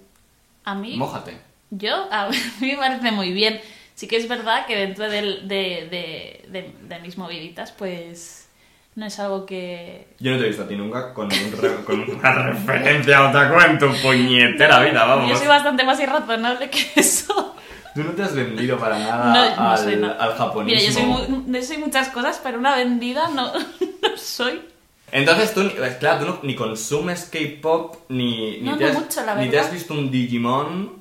A 0.65 0.75
mí... 0.75 0.97
Mójate. 0.97 1.37
Yo, 1.71 2.07
a 2.13 2.29
mí 2.61 2.73
me 2.73 2.77
parece 2.77 3.11
muy 3.13 3.33
bien. 3.33 3.61
Sí 3.95 4.07
que 4.09 4.17
es 4.17 4.29
verdad 4.29 4.67
que 4.67 4.77
dentro 4.77 5.09
del- 5.11 5.47
de, 5.49 5.89
de, 5.91 6.49
de- 6.51 6.75
de 6.89 6.99
mis 7.01 7.19
moviditas, 7.19 7.73
pues 7.73 8.49
no 8.97 9.07
es 9.07 9.19
algo 9.19 9.47
que... 9.47 10.09
Yo 10.21 10.33
no 10.33 10.39
te 10.39 10.45
he 10.45 10.49
visto 10.49 10.63
a 10.65 10.69
ti 10.69 10.75
nunca 10.77 11.13
con, 11.15 11.27
un 11.27 11.53
re- 11.61 11.85
con 11.85 12.01
una 12.11 12.33
referencia 12.47 13.19
a 13.19 13.31
otaku 13.31 13.61
en 13.61 13.79
tu 13.79 13.87
puñetera 14.03 14.81
vida, 14.81 15.05
vamos. 15.05 15.31
Yo 15.31 15.37
soy 15.37 15.47
bastante 15.49 15.85
más 15.85 15.99
irrazonable 16.01 16.71
que 16.71 16.87
eso. 17.01 17.57
Tú 17.95 18.05
no 18.05 18.13
te 18.13 18.23
has 18.23 18.35
vendido 18.35 18.79
para 18.79 18.99
nada 18.99 19.33
No, 19.35 19.57
no 19.57 19.71
al, 19.71 19.79
soy, 19.79 19.97
no. 19.97 20.07
al 20.13 20.35
japonismo. 20.35 20.65
Mira, 20.65 20.81
yo 20.81 20.93
soy, 20.93 21.03
mu- 21.05 21.53
yo 21.53 21.63
soy 21.63 21.79
muchas 21.79 22.09
cosas, 22.09 22.41
pero 22.43 22.59
una 22.59 22.77
vendida 22.77 23.29
no, 23.29 23.53
no 23.53 24.17
soy. 24.17 24.63
Entonces 25.13 25.53
tú, 25.55 25.63
claro, 25.99 26.21
tú 26.25 26.27
no- 26.31 26.39
ni 26.43 26.55
consumes 26.55 27.29
K-pop, 27.33 27.97
ni, 28.09 28.59
ni, 28.59 28.71
No, 28.71 28.77
te 28.77 28.85
no 28.85 28.91
has, 28.91 29.01
mucho, 29.01 29.25
la 29.25 29.35
ni 29.37 29.49
te 29.49 29.59
has 29.59 29.73
visto 29.73 29.95
un 29.95 30.11
Digimon. 30.11 31.01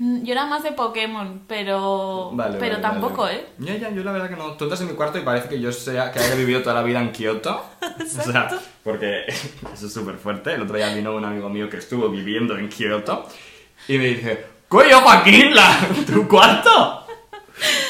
Mm, 0.00 0.22
Yo 0.24 0.32
era 0.32 0.46
más 0.46 0.62
de 0.62 0.72
Pokémon, 0.72 1.42
pero, 1.48 2.30
Vale, 2.32 2.56
pero 2.58 2.72
vale, 2.76 2.82
tampoco, 2.82 3.22
vale. 3.22 3.36
¿eh? 3.38 3.46
Ya, 3.58 3.76
ya, 3.76 3.90
yo 3.90 4.04
la 4.04 4.12
verdad 4.12 4.28
que 4.30 4.36
no. 4.36 4.52
Tú 4.52 4.64
entras 4.64 4.80
en 4.80 4.88
mi 4.88 4.94
cuarto 4.94 5.18
y 5.18 5.22
parece 5.22 5.48
que 5.48 5.60
yo 5.60 5.72
sea, 5.72 6.12
que 6.12 6.20
haya 6.20 6.34
vivido 6.36 6.62
toda 6.62 6.74
la 6.76 6.82
vida 6.82 7.00
en 7.00 7.10
Kioto. 7.12 7.64
O 8.00 8.22
sea, 8.32 8.48
porque 8.84 9.24
eso 9.74 9.86
es 9.86 9.92
súper 9.92 10.16
fuerte. 10.16 10.54
El 10.54 10.62
otro 10.62 10.76
día 10.76 10.94
vino 10.94 11.14
un 11.14 11.24
amigo 11.24 11.48
mío 11.48 11.68
que 11.68 11.78
estuvo 11.78 12.08
viviendo 12.08 12.56
en 12.56 12.68
Kioto 12.68 13.26
y 13.88 13.98
me 13.98 14.04
dice, 14.06 14.44
¡Coño, 14.68 15.00
Joaquín, 15.00 15.50
tu 16.06 16.28
cuarto! 16.28 17.04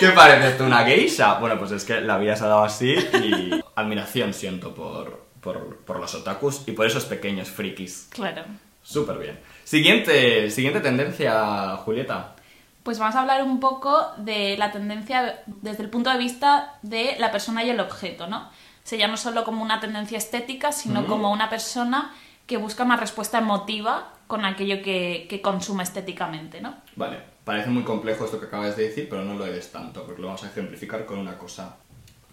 ¿Qué 0.00 0.08
pareces 0.10 0.56
tú, 0.56 0.64
una 0.64 0.84
geisha? 0.84 1.34
Bueno, 1.34 1.58
pues 1.58 1.72
es 1.72 1.84
que 1.84 2.00
la 2.00 2.16
vida 2.16 2.34
se 2.36 2.44
ha 2.44 2.48
dado 2.48 2.64
así 2.64 2.92
y 2.94 3.60
admiración 3.74 4.32
siento 4.32 4.74
por, 4.74 5.26
por, 5.52 5.76
por 5.78 5.98
los 5.98 6.14
otakus 6.14 6.62
y 6.66 6.72
por 6.72 6.86
esos 6.86 7.04
pequeños 7.06 7.48
frikis. 7.48 8.08
Claro. 8.10 8.42
Súper 8.82 9.16
bien. 9.18 9.38
Siguiente, 9.64 10.50
siguiente 10.50 10.80
tendencia, 10.80 11.76
Julieta. 11.84 12.34
Pues 12.82 12.98
vamos 12.98 13.14
a 13.16 13.20
hablar 13.20 13.42
un 13.42 13.60
poco 13.60 14.12
de 14.18 14.56
la 14.58 14.70
tendencia 14.72 15.42
desde 15.46 15.82
el 15.84 15.90
punto 15.90 16.10
de 16.10 16.18
vista 16.18 16.74
de 16.82 17.16
la 17.18 17.30
persona 17.32 17.64
y 17.64 17.70
el 17.70 17.80
objeto, 17.80 18.26
¿no? 18.26 18.38
O 18.48 18.50
sea, 18.88 18.98
ya 18.98 19.08
no 19.08 19.16
solo 19.16 19.44
como 19.44 19.62
una 19.62 19.80
tendencia 19.80 20.18
estética, 20.18 20.72
sino 20.72 21.02
Mm. 21.02 21.06
como 21.06 21.30
una 21.32 21.48
persona 21.50 22.12
que 22.46 22.56
busca 22.56 22.84
una 22.84 22.96
respuesta 22.96 23.38
emotiva 23.38 24.12
con 24.26 24.44
aquello 24.44 24.82
que, 24.82 25.26
que 25.28 25.40
consume 25.42 25.82
estéticamente, 25.82 26.60
¿no? 26.60 26.74
Vale, 26.96 27.18
parece 27.44 27.68
muy 27.70 27.82
complejo 27.82 28.24
esto 28.24 28.38
que 28.40 28.46
acabas 28.46 28.76
de 28.76 28.88
decir, 28.88 29.06
pero 29.08 29.22
no 29.24 29.34
lo 29.34 29.46
es 29.46 29.70
tanto, 29.72 30.04
porque 30.04 30.20
lo 30.22 30.28
vamos 30.28 30.44
a 30.44 30.48
ejemplificar 30.48 31.04
con 31.06 31.18
una 31.18 31.36
cosa. 31.38 31.76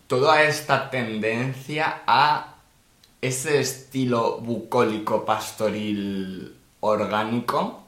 Toda 0.08 0.42
esta 0.44 0.90
tendencia 0.90 2.02
a 2.08 2.55
ese 3.28 3.60
estilo 3.60 4.40
bucólico 4.40 5.26
pastoril 5.26 6.56
orgánico 6.82 7.84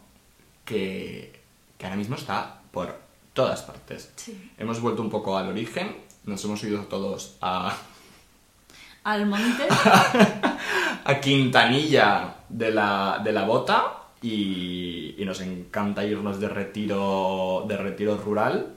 que, 0.65 1.41
que 1.77 1.85
ahora 1.85 1.97
mismo 1.97 2.15
está 2.15 2.61
por 2.71 2.95
todas 3.33 3.61
partes. 3.61 4.11
Sí. 4.15 4.51
Hemos 4.57 4.81
vuelto 4.81 5.01
un 5.01 5.09
poco 5.09 5.37
al 5.37 5.49
origen, 5.49 5.95
nos 6.25 6.43
hemos 6.45 6.63
ido 6.63 6.83
todos 6.85 7.37
a, 7.41 7.75
Al 9.03 9.25
monte. 9.25 9.67
a 11.05 11.19
Quintanilla 11.21 12.35
de 12.49 12.71
la, 12.71 13.21
de 13.23 13.31
la 13.31 13.45
Bota 13.45 13.93
y, 14.21 15.15
y 15.17 15.23
nos 15.23 15.39
encanta 15.41 16.03
irnos 16.03 16.39
de 16.39 16.49
retiro, 16.49 17.63
de 17.67 17.77
retiro 17.77 18.17
rural 18.17 18.76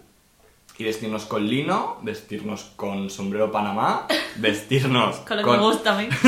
y 0.81 0.85
vestirnos 0.85 1.27
con 1.27 1.47
lino, 1.47 1.99
vestirnos 2.01 2.71
con 2.75 3.11
sombrero 3.11 3.53
panamá, 3.53 4.07
vestirnos 4.37 5.17
con 5.17 5.37
lo 5.37 5.45
que 5.45 5.51
me 5.51 5.59
gusta 5.59 5.95
a 5.95 5.99
mí. 6.01 6.09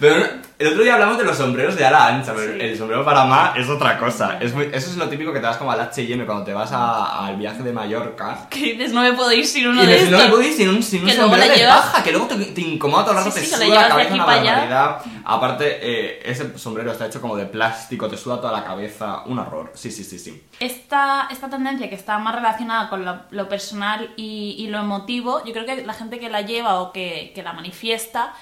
Pero 0.00 0.41
el 0.62 0.68
otro 0.68 0.82
día 0.82 0.94
hablamos 0.94 1.18
de 1.18 1.24
los 1.24 1.36
sombreros 1.36 1.76
de 1.76 1.84
ala 1.84 2.06
ancha, 2.06 2.32
pero 2.34 2.52
Sí. 2.54 2.58
el 2.60 2.78
sombrero 2.78 3.04
Panamá 3.04 3.52
es 3.56 3.68
otra 3.68 3.98
cosa. 3.98 4.38
Es 4.40 4.54
muy- 4.54 4.64
eso 4.72 4.90
es 4.90 4.96
lo 4.96 5.08
típico 5.08 5.32
que 5.32 5.40
te 5.40 5.46
vas 5.46 5.56
como 5.58 5.70
al 5.72 5.80
H&M 5.80 6.24
cuando 6.24 6.44
te 6.44 6.52
vas 6.54 6.70
al 6.72 7.36
viaje 7.36 7.62
de 7.62 7.72
Mallorca. 7.72 8.46
Que 8.48 8.72
dices, 8.72 8.92
no 8.92 9.02
me 9.02 9.12
puedo 9.12 9.30
ir 9.32 9.46
sin 9.46 9.68
uno 9.68 9.82
y 9.82 9.86
de 9.86 9.92
dices, 9.92 10.10
no 10.10 10.16
estos. 10.16 10.30
me 10.30 10.36
puedo 10.36 10.48
ir 10.48 10.54
sin 10.56 10.68
un, 10.70 10.82
sin 10.82 11.04
un 11.04 11.10
sombrero 11.10 11.52
de 11.54 11.66
paja, 11.66 12.02
que 12.02 12.10
luego 12.12 12.26
te, 12.26 12.36
te 12.36 12.60
incomoda 12.60 13.02
todo 13.04 13.12
el 13.18 13.24
rato, 13.24 13.30
Sí, 13.30 13.40
te 13.40 13.46
sí, 13.46 13.54
suda 13.54 13.66
la 13.82 13.88
cabeza 13.88 14.14
una 14.14 14.24
barbaridad. 14.24 14.98
Aparte, 15.24 15.78
eh, 15.82 16.22
ese 16.24 16.56
sombrero 16.58 16.92
está 16.92 17.06
hecho 17.06 17.20
como 17.20 17.36
de 17.36 17.46
plástico, 17.46 18.08
te 18.08 18.16
suda 18.16 18.36
toda 18.40 18.52
la 18.52 18.64
cabeza, 18.64 19.22
un 19.26 19.38
horror. 19.38 19.70
Sí, 19.74 19.90
sí, 19.90 20.04
sí, 20.04 20.18
sí. 20.18 20.42
esta, 20.60 21.28
esta 21.30 21.48
tendencia 21.50 21.88
que 21.88 21.94
está 21.94 22.18
más 22.18 22.34
relacionada 22.34 22.88
con 22.88 23.04
lo, 23.04 23.20
lo 23.30 23.48
personal 23.48 24.10
y, 24.16 24.56
y 24.58 24.66
lo 24.68 24.78
emotivo, 24.78 25.44
yo 25.44 25.52
creo 25.52 25.66
que 25.66 25.84
la 25.84 25.94
gente 25.94 26.18
que 26.18 26.28
la 26.28 26.42
lleva 26.42 26.80
o 26.80 26.92
que, 26.92 27.32
que 27.34 27.42
la 27.42 27.52
manifiesta 27.52 28.32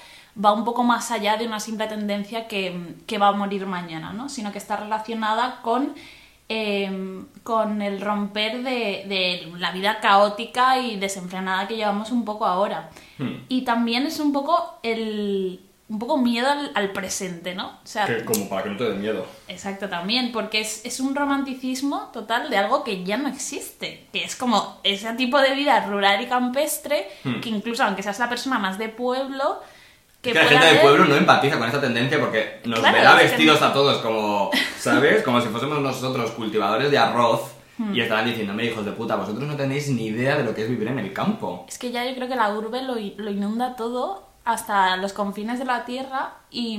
va 0.42 0.52
un 0.52 0.64
poco 0.64 0.82
más 0.82 1.10
allá 1.10 1.36
de 1.36 1.46
una 1.46 1.60
simple 1.60 1.86
tendencia 1.86 2.46
que, 2.48 2.96
que 3.06 3.18
va 3.18 3.28
a 3.28 3.32
morir 3.32 3.66
mañana, 3.66 4.12
¿no? 4.12 4.28
sino 4.28 4.52
que 4.52 4.58
está 4.58 4.76
relacionada 4.76 5.60
con, 5.62 5.94
eh, 6.48 7.22
con 7.42 7.82
el 7.82 8.00
romper 8.00 8.62
de, 8.62 9.04
de 9.06 9.52
la 9.58 9.72
vida 9.72 10.00
caótica 10.00 10.78
y 10.78 10.96
desenfrenada 10.96 11.66
que 11.68 11.76
llevamos 11.76 12.10
un 12.10 12.24
poco 12.24 12.46
ahora. 12.46 12.90
Hmm. 13.18 13.44
Y 13.48 13.62
también 13.62 14.06
es 14.06 14.20
un 14.20 14.32
poco 14.32 14.78
el 14.82 15.60
un 15.88 15.98
poco 15.98 16.18
miedo 16.18 16.48
al, 16.48 16.70
al 16.76 16.92
presente, 16.92 17.56
¿no? 17.56 17.66
O 17.66 17.72
sea, 17.82 18.06
Que, 18.06 18.24
como 18.24 18.48
para 18.48 18.62
que 18.62 18.70
no 18.70 18.76
te 18.76 18.84
dé 18.84 18.94
miedo. 18.94 19.26
Exacto, 19.48 19.88
también, 19.88 20.30
porque 20.30 20.60
es, 20.60 20.84
es 20.84 21.00
un 21.00 21.16
romanticismo 21.16 22.10
total 22.12 22.48
de 22.48 22.56
algo 22.58 22.84
que 22.84 23.02
ya 23.02 23.16
no 23.16 23.26
existe, 23.26 24.06
que 24.12 24.22
es 24.22 24.36
como 24.36 24.78
ese 24.84 25.12
tipo 25.14 25.40
de 25.40 25.52
vida 25.56 25.84
rural 25.86 26.22
y 26.22 26.26
campestre, 26.26 27.08
Hmm. 27.24 27.40
que 27.40 27.48
incluso 27.48 27.82
aunque 27.82 28.04
seas 28.04 28.20
la 28.20 28.28
persona 28.28 28.60
más 28.60 28.78
de 28.78 28.88
pueblo, 28.88 29.60
que 30.20 30.30
Es 30.30 30.38
que 30.38 30.44
la 30.44 30.50
gente 30.50 30.66
del 30.66 30.80
pueblo 30.80 31.04
no 31.06 31.16
empatiza 31.16 31.58
con 31.58 31.66
esta 31.66 31.80
tendencia 31.80 32.20
porque 32.20 32.60
nos 32.64 32.80
Claro, 32.80 32.96
verá 32.96 33.16
que 33.16 33.24
vestidos 33.24 33.62
a 33.62 33.72
todos 33.72 33.98
como, 33.98 34.50
¿sabes? 34.78 35.22
Como 35.22 35.40
si 35.40 35.48
fuésemos 35.48 35.80
nosotros 35.80 36.30
cultivadores 36.32 36.90
de 36.90 36.98
arroz 36.98 37.52
Hmm. 37.80 37.94
y 37.94 38.02
estarán 38.02 38.26
diciéndome, 38.26 38.66
hijos 38.66 38.84
de 38.84 38.92
puta, 38.92 39.16
vosotros 39.16 39.48
no 39.48 39.56
tenéis 39.56 39.88
ni 39.88 40.08
idea 40.08 40.36
de 40.36 40.44
lo 40.44 40.54
que 40.54 40.64
es 40.64 40.68
vivir 40.68 40.88
en 40.88 40.98
el 40.98 41.14
campo. 41.14 41.64
Es 41.66 41.78
que 41.78 41.90
ya 41.90 42.04
yo 42.04 42.14
creo 42.14 42.28
que 42.28 42.36
la 42.36 42.52
urbe 42.54 42.82
lo, 42.82 42.94
lo 42.94 43.30
inunda 43.30 43.74
todo 43.74 44.28
hasta 44.44 44.98
los 44.98 45.14
confines 45.14 45.58
de 45.58 45.64
la 45.64 45.86
tierra 45.86 46.34
y, 46.50 46.78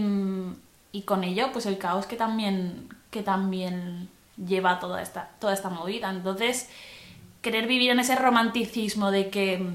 y 0.91 1.01
con 1.01 1.23
ello 1.23 1.47
pues 1.53 1.65
el 1.65 1.79
caos 1.79 2.05
que 2.05 2.17
también, 2.17 2.87
que 3.09 3.23
también 3.23 4.09
lleva 4.37 4.79
toda 4.79 5.01
esta, 5.01 5.31
toda 5.39 5.53
esta 5.55 5.69
movida. 5.69 6.11
Entonces, 6.11 6.69
querer 7.41 7.65
vivir 7.65 7.89
en 7.89 7.99
ese 7.99 8.15
romanticismo 8.15 9.09
de 9.09 9.31
que 9.31 9.65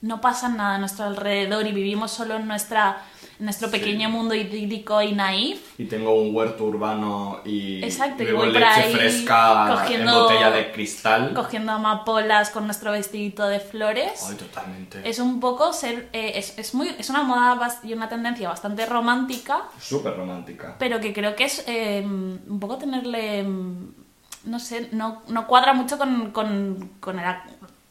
no 0.00 0.20
pasa 0.20 0.48
nada 0.48 0.76
a 0.76 0.78
nuestro 0.78 1.06
alrededor 1.06 1.66
y 1.66 1.72
vivimos 1.72 2.12
solo 2.12 2.36
en, 2.36 2.46
nuestra, 2.46 2.98
en 3.40 3.46
nuestro 3.46 3.66
Sí. 3.68 3.72
pequeño 3.78 4.08
mundo 4.08 4.32
idílico 4.34 5.02
y 5.02 5.10
naif, 5.12 5.78
Y 5.80 5.86
tengo 5.86 6.14
un 6.14 6.32
huerto 6.34 6.64
urbano 6.66 7.40
y 7.44 7.82
Exacto, 7.82 8.22
y 8.22 8.26
bebo 8.26 8.38
voy 8.38 8.52
por 8.52 8.60
leche 8.60 8.72
ahí 8.80 8.92
fresca 8.94 9.66
cogiendo- 9.68 10.12
en 10.12 10.22
botella 10.22 10.50
de 10.52 10.70
cristal. 10.72 11.34
cogiendo 11.34 11.72
amapolas 11.72 12.50
con 12.50 12.66
nuestro 12.66 12.92
vestidito 12.92 13.46
de 13.48 13.58
flores. 13.58 14.24
Ay, 14.28 14.36
totalmente. 14.36 15.00
Es 15.08 15.18
un 15.18 15.40
poco 15.40 15.72
ser. 15.72 16.08
eh, 16.12 16.32
es, 16.36 16.56
es 16.58 16.74
muy, 16.74 16.94
es 16.96 17.10
una 17.10 17.24
moda 17.24 17.80
y 17.82 17.92
una 17.92 18.08
tendencia 18.08 18.48
bastante 18.48 18.86
romántica, 18.86 19.62
Súper 19.80 20.16
romántica. 20.16 20.76
pero 20.78 21.00
que 21.00 21.12
creo 21.12 21.34
que 21.34 21.44
es 21.44 21.64
eh, 21.66 22.02
un 22.04 22.58
poco 22.60 22.76
tenerle. 22.78 23.42
mm, 23.42 23.94
No 24.44 24.60
sé, 24.60 24.88
no, 24.92 25.22
no 25.28 25.46
cuadra 25.48 25.74
mucho 25.74 25.98
con, 25.98 26.30
con, 26.30 26.90
con 27.00 27.18
el 27.18 27.24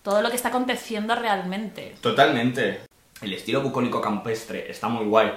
todo 0.08 0.22
lo 0.22 0.30
que 0.30 0.38
está 0.38 0.48
aconteciendo 0.48 1.16
realmente. 1.16 1.96
Totalmente. 2.00 2.80
El 3.22 3.34
estilo 3.34 3.62
bucólico 3.62 4.00
campestre 4.00 4.72
está 4.72 4.88
muy 4.88 5.04
guay 5.04 5.34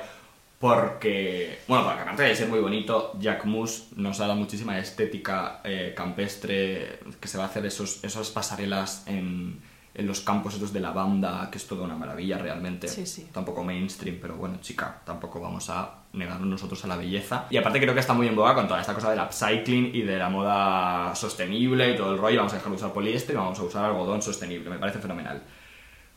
porque, 0.61 1.59
bueno, 1.67 1.83
porque 1.83 2.03
aparte 2.03 2.23
de 2.23 2.37
ser 2.37 2.47
muy 2.47 2.61
bonito, 2.61 3.13
Jack 3.19 3.47
Mus 3.47 3.89
nos 3.97 4.19
da 4.19 4.33
muchísima 4.37 4.79
estética 4.79 5.61
eh, 5.65 5.93
campestre, 5.97 7.01
que 7.21 7.27
se 7.27 7.37
va 7.37 7.45
a 7.45 7.47
hacer 7.49 7.67
esos, 7.67 8.05
esas 8.05 8.31
pasarelas 8.31 9.03
en, 9.09 9.61
en 9.95 10.07
los 10.07 10.21
campos 10.21 10.55
esos 10.55 10.73
de 10.73 10.81
lavanda, 10.81 11.49
que 11.51 11.59
es 11.59 11.67
toda 11.67 11.85
una 11.85 11.97
maravilla 11.97 12.39
realmente. 12.39 12.89
Sí, 12.89 13.07
sí. 13.07 13.29
Tampoco 13.33 13.65
mainstream, 13.65 14.19
pero 14.21 14.37
bueno, 14.37 14.59
chica, 14.61 15.01
tampoco 15.05 15.41
vamos 15.41 15.69
a 15.71 15.95
negarnos 16.13 16.49
nosotros 16.49 16.85
a 16.85 16.89
la 16.89 16.97
belleza. 16.97 17.47
Y 17.51 17.57
aparte 17.57 17.81
creo 17.81 17.95
que 17.95 18.01
está 18.01 18.13
muy 18.13 18.29
en 18.29 18.37
boga 18.37 18.55
con 18.55 18.69
toda 18.69 18.81
esta 18.81 18.95
cosa 18.95 19.11
del 19.11 19.21
upcycling 19.21 19.95
y 19.95 20.03
de 20.03 20.19
la 20.19 20.29
moda 20.29 21.15
sostenible 21.15 21.93
y 21.93 21.97
todo 21.97 22.13
el 22.13 22.19
rollo. 22.19 22.39
Vamos 22.39 22.53
a 22.53 22.57
dejar 22.57 22.71
de 22.71 22.77
usar 22.77 22.93
poliéster 22.93 23.35
y 23.35 23.39
vamos 23.39 23.59
a 23.59 23.63
usar 23.63 23.85
algodón 23.85 24.23
sostenible. 24.23 24.71
Me 24.71 24.79
parece 24.79 24.99
fenomenal. 24.99 25.43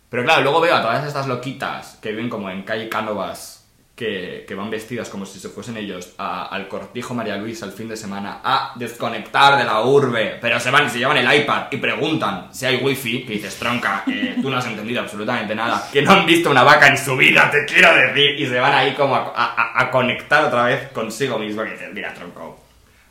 Pero 0.10 0.24
claro, 0.24 0.44
luego 0.44 0.62
veo 0.62 0.76
a 0.76 0.82
todas 0.82 1.06
estas 1.06 1.28
loquitas 1.28 1.98
que 2.02 2.12
viven 2.12 2.30
como 2.30 2.50
en 2.50 2.62
calle 2.62 2.88
Cánovas, 2.88 3.63
que, 3.96 4.44
que 4.48 4.56
van 4.56 4.72
vestidas 4.72 5.08
como 5.10 5.24
si 5.26 5.40
se 5.40 5.50
fuesen 5.50 5.78
ellos 5.78 6.14
a- 6.18 6.48
al 6.48 6.68
cortijo 6.68 7.14
María 7.14 7.38
Luisa 7.38 7.66
el 7.68 7.72
fin 7.74 7.88
de 7.88 7.96
semana 7.96 8.42
a 8.44 8.74
desconectar 8.76 9.58
de 9.58 9.64
la 9.66 9.82
urbe, 9.82 10.40
pero 10.42 10.60
se 10.60 10.72
van 10.72 10.88
y 10.88 10.90
se 10.90 10.98
llevan 10.98 11.18
el 11.18 11.42
iPad 11.42 11.66
y 11.70 11.78
preguntan 11.78 12.48
si 12.52 12.66
hay 12.66 12.78
wifi, 12.78 13.24
que 13.24 13.34
dices, 13.34 13.56
tronca, 13.58 14.04
eh, 14.08 14.38
tú 14.42 14.50
no 14.50 14.58
has 14.58 14.66
entendido 14.66 15.02
absolutamente 15.02 15.54
nada, 15.54 15.88
que 15.94 16.02
no 16.02 16.12
han 16.12 16.26
visto 16.26 16.50
una 16.50 16.64
vaca 16.64 16.88
en 16.88 16.98
su 16.98 17.16
vida, 17.16 17.52
te 17.52 17.66
quiero 17.66 17.94
decir, 17.94 18.40
y 18.40 18.48
se 18.48 18.60
van 18.60 18.74
ahí 18.74 18.94
como 18.96 19.16
a, 19.16 19.32
a- 19.36 19.80
a 19.82 19.92
conectar 19.92 20.44
otra 20.46 20.64
vez 20.64 20.90
consigo 20.92 21.38
mismo, 21.38 21.64
que 21.64 21.72
dices, 21.72 21.94
mira, 21.94 22.14
tronco, 22.14 22.60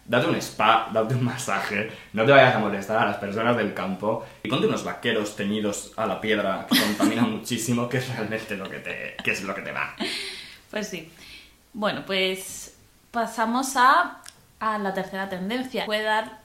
Date 0.05 0.27
un 0.27 0.35
spa, 0.35 0.89
date 0.93 1.15
un 1.15 1.25
masaje, 1.25 1.89
no 2.13 2.25
te 2.27 2.33
vayas 2.33 2.57
a 2.57 2.59
molestar 2.59 2.99
a 2.99 3.07
las 3.07 3.17
personas 3.19 3.57
del 3.57 3.73
campo 3.73 4.27
y 4.43 4.49
ponte 4.49 4.67
unos 4.67 4.83
vaqueros 4.83 5.37
teñidos 5.37 5.93
a 5.97 6.07
la 6.07 6.21
piedra 6.21 6.67
que 6.69 6.77
contaminan 6.77 7.31
muchísimo, 7.39 7.89
que 7.89 7.99
es 7.99 8.09
realmente 8.09 8.57
lo 8.57 8.69
que 8.69 8.79
te, 8.79 9.15
que 9.23 9.31
es 9.31 9.45
lo 9.45 9.55
que 9.55 9.63
te 9.63 9.71
va. 9.71 9.95
Pues 10.73 10.89
sí. 10.89 11.09
Bueno, 11.73 12.03
pues 12.05 12.77
pasamos 13.13 13.77
a, 13.77 14.19
a 14.59 14.79
la 14.79 14.93
tercera 14.93 15.29
tendencia. 15.29 15.87
Puede 15.87 16.03
dar 16.03 16.41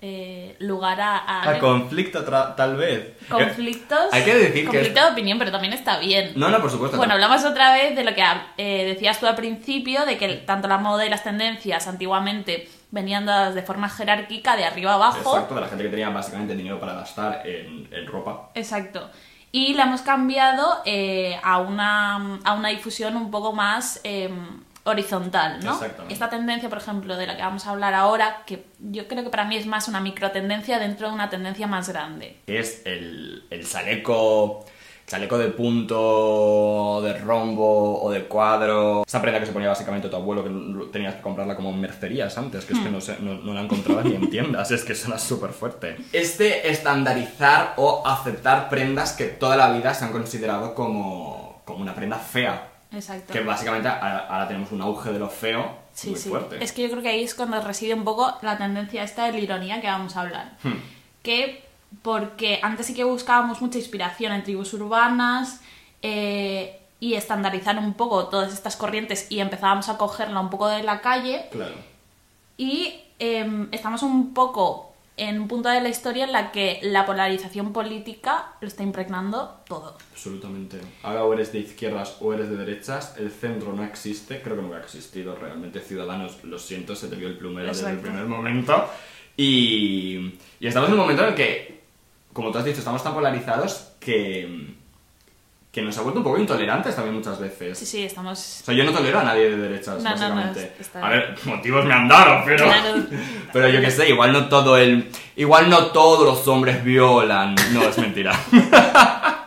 eh, 0.00 0.56
lugar 0.58 1.00
a, 1.00 1.16
a 1.18 1.50
A 1.50 1.58
conflicto 1.58 2.24
tal 2.24 2.76
vez. 2.76 3.16
conflictos. 3.30 4.12
Hay 4.12 4.22
que 4.24 4.34
decir 4.34 4.64
que... 4.64 4.64
conflicto 4.64 5.04
de 5.04 5.12
opinión, 5.12 5.38
pero 5.38 5.52
también 5.52 5.72
está 5.72 5.98
bien. 5.98 6.32
No, 6.36 6.48
no, 6.50 6.60
por 6.60 6.70
supuesto. 6.70 6.96
Bueno, 6.96 7.14
hablamos 7.14 7.44
otra 7.44 7.72
vez 7.72 7.94
de 7.94 8.02
lo 8.04 8.14
que 8.14 8.22
eh, 8.56 8.84
decías 8.86 9.20
tú 9.20 9.26
al 9.26 9.36
principio, 9.36 10.04
de 10.04 10.18
que 10.18 10.28
tanto 10.38 10.66
la 10.66 10.78
moda 10.78 11.06
y 11.06 11.10
las 11.10 11.22
tendencias 11.22 11.86
antiguamente 11.86 12.68
venían 12.90 13.26
dadas 13.26 13.54
de 13.54 13.62
forma 13.62 13.88
jerárquica, 13.88 14.56
de 14.56 14.64
arriba 14.64 14.94
abajo. 14.94 15.34
Exacto, 15.34 15.54
de 15.54 15.60
la 15.60 15.68
gente 15.68 15.84
que 15.84 15.90
tenía 15.90 16.10
básicamente 16.10 16.54
dinero 16.54 16.80
para 16.80 16.94
gastar 16.94 17.46
en, 17.46 17.88
en 17.90 18.06
ropa. 18.06 18.50
Exacto. 18.54 19.10
Y 19.54 19.74
la 19.74 19.84
hemos 19.84 20.02
cambiado 20.02 20.82
eh, 20.84 21.38
a, 21.44 21.58
una, 21.58 22.40
a 22.42 22.54
una 22.54 22.70
difusión 22.70 23.16
un 23.16 23.30
poco 23.30 23.52
más 23.52 24.00
eh, 24.02 24.28
horizontal, 24.82 25.60
¿no? 25.62 25.74
Exactamente. 25.74 26.12
Esta 26.12 26.28
tendencia, 26.28 26.68
por 26.68 26.78
ejemplo, 26.78 27.16
de 27.16 27.28
la 27.28 27.36
que 27.36 27.42
vamos 27.42 27.64
a 27.68 27.70
hablar 27.70 27.94
ahora, 27.94 28.42
que 28.46 28.66
yo 28.80 29.06
creo 29.06 29.22
que 29.22 29.30
para 29.30 29.44
mí 29.44 29.54
es 29.54 29.66
más 29.66 29.86
una 29.86 30.00
microtendencia 30.00 30.80
dentro 30.80 31.06
de 31.06 31.14
una 31.14 31.30
tendencia 31.30 31.68
más 31.68 31.88
grande. 31.88 32.40
Es 32.48 32.82
el, 32.84 33.44
el 33.48 33.64
chaleco... 33.64 34.66
Chaleco 35.06 35.36
de 35.36 35.48
punto, 35.48 37.00
de 37.02 37.18
rombo 37.18 38.02
o 38.02 38.10
de 38.10 38.24
cuadro. 38.24 39.04
Esa 39.06 39.20
prenda 39.20 39.38
que 39.40 39.46
se 39.46 39.52
ponía 39.52 39.68
básicamente 39.68 40.08
tu 40.08 40.16
abuelo, 40.16 40.42
que 40.42 40.90
tenías 40.92 41.14
que 41.16 41.20
comprarla 41.22 41.56
como 41.56 41.70
en 41.70 41.80
mercerías 41.80 42.36
antes, 42.38 42.64
que 42.64 42.72
es 42.72 42.78
que 42.78 42.90
no, 42.90 43.00
sé, 43.00 43.16
no, 43.20 43.34
no 43.34 43.52
la 43.52 43.60
encontrabas 43.60 44.04
ni 44.06 44.14
en 44.14 44.30
tiendas, 44.30 44.70
es 44.70 44.84
que 44.84 44.94
suena 44.94 45.18
súper 45.18 45.50
fuerte. 45.50 45.96
Este 46.12 46.70
estandarizar 46.70 47.74
o 47.76 48.06
aceptar 48.06 48.68
prendas 48.68 49.12
que 49.12 49.26
toda 49.26 49.56
la 49.56 49.70
vida 49.72 49.92
se 49.94 50.04
han 50.06 50.12
considerado 50.12 50.74
como, 50.74 51.62
como 51.64 51.80
una 51.80 51.94
prenda 51.94 52.18
fea. 52.18 52.70
Exacto. 52.92 53.32
Que 53.32 53.40
básicamente 53.40 53.88
ahora, 53.88 54.26
ahora 54.28 54.48
tenemos 54.48 54.70
un 54.72 54.80
auge 54.80 55.12
de 55.12 55.18
lo 55.18 55.28
feo 55.28 55.84
Sí, 55.92 56.10
muy 56.10 56.18
sí. 56.18 56.28
fuerte. 56.28 56.62
Es 56.62 56.72
que 56.72 56.82
yo 56.82 56.90
creo 56.90 57.02
que 57.02 57.08
ahí 57.08 57.22
es 57.24 57.34
cuando 57.34 57.60
reside 57.60 57.94
un 57.94 58.04
poco 58.04 58.32
la 58.42 58.58
tendencia 58.58 59.02
esta 59.04 59.26
de 59.26 59.32
la 59.32 59.38
ironía 59.38 59.80
que 59.80 59.86
vamos 59.86 60.16
a 60.16 60.22
hablar. 60.22 60.52
Hmm. 60.62 60.74
Que 61.22 61.63
porque 62.02 62.60
antes 62.62 62.86
sí 62.86 62.94
que 62.94 63.04
buscábamos 63.04 63.60
mucha 63.60 63.78
inspiración 63.78 64.32
en 64.32 64.42
tribus 64.42 64.72
urbanas 64.74 65.60
eh, 66.02 66.80
y 67.00 67.14
estandarizar 67.14 67.78
un 67.78 67.94
poco 67.94 68.26
todas 68.28 68.52
estas 68.52 68.76
corrientes 68.76 69.26
y 69.30 69.40
empezábamos 69.40 69.88
a 69.88 69.98
cogerla 69.98 70.40
un 70.40 70.50
poco 70.50 70.68
de 70.68 70.82
la 70.82 71.00
calle 71.00 71.46
Claro. 71.50 71.74
y 72.56 72.94
em, 73.18 73.68
estamos 73.72 74.02
un 74.02 74.32
poco 74.34 74.90
en 75.16 75.40
un 75.40 75.46
punto 75.46 75.68
de 75.68 75.80
la 75.80 75.88
historia 75.88 76.24
en 76.24 76.32
la 76.32 76.50
que 76.50 76.80
la 76.82 77.06
polarización 77.06 77.72
política 77.72 78.46
lo 78.60 78.66
está 78.66 78.82
impregnando 78.82 79.60
todo. 79.68 79.96
Absolutamente. 80.12 80.80
Ahora 81.04 81.24
o 81.24 81.32
eres 81.32 81.52
de 81.52 81.60
izquierdas 81.60 82.16
o 82.20 82.34
eres 82.34 82.50
de 82.50 82.56
derechas, 82.56 83.14
el 83.16 83.30
centro 83.30 83.72
no 83.74 83.84
existe, 83.84 84.42
creo 84.42 84.56
que 84.56 84.62
nunca 84.62 84.78
ha 84.78 84.80
existido 84.80 85.36
realmente. 85.36 85.78
Ciudadanos, 85.78 86.42
lo 86.42 86.58
siento, 86.58 86.96
se 86.96 87.06
te 87.06 87.14
vio 87.14 87.28
el 87.28 87.38
plumero 87.38 87.68
desde 87.68 87.90
el 87.90 87.98
primer 88.00 88.24
momento. 88.24 88.88
Y, 89.36 90.34
y 90.58 90.66
estamos 90.66 90.88
en 90.88 90.94
un 90.94 91.00
momento 91.00 91.22
en 91.22 91.28
el 91.28 91.34
que, 91.36 91.83
como 92.34 92.50
tú 92.50 92.58
has 92.58 92.64
dicho, 92.66 92.80
estamos 92.80 93.02
tan 93.02 93.14
polarizados 93.14 93.92
que, 93.98 94.74
que 95.72 95.80
nos 95.82 95.96
ha 95.96 96.02
vuelto 96.02 96.18
un 96.20 96.24
poco 96.24 96.36
intolerantes 96.38 96.94
también 96.94 97.14
muchas 97.16 97.38
veces. 97.40 97.78
Sí, 97.78 97.86
sí, 97.86 98.02
estamos... 98.04 98.60
O 98.62 98.64
sea, 98.66 98.74
yo 98.74 98.84
no 98.84 98.92
tolero 98.92 99.20
a 99.20 99.22
nadie 99.24 99.48
de 99.50 99.56
derechas, 99.56 100.02
No, 100.02 100.10
no, 100.10 100.16
no, 100.16 100.34
básicamente. 100.36 100.76
está- 100.78 101.06
A 101.06 101.08
ver, 101.08 101.34
motivos 101.44 101.84
me 101.86 101.94
han 101.94 102.06
dado, 102.08 102.42
pero... 102.44 102.64
Claro. 102.66 102.94
Pero 103.52 103.68
yo 103.68 103.80
qué 103.80 103.90
sé, 103.90 104.08
igual 104.10 104.32
no 104.32 104.48
todo 104.48 104.76
el... 104.76 105.08
Igual 105.36 105.70
no 105.70 105.86
todos 105.86 106.26
los 106.26 106.46
hombres 106.48 106.82
violan. 106.84 107.54
No, 107.72 107.82
es 107.84 107.96
mentira. 107.98 108.32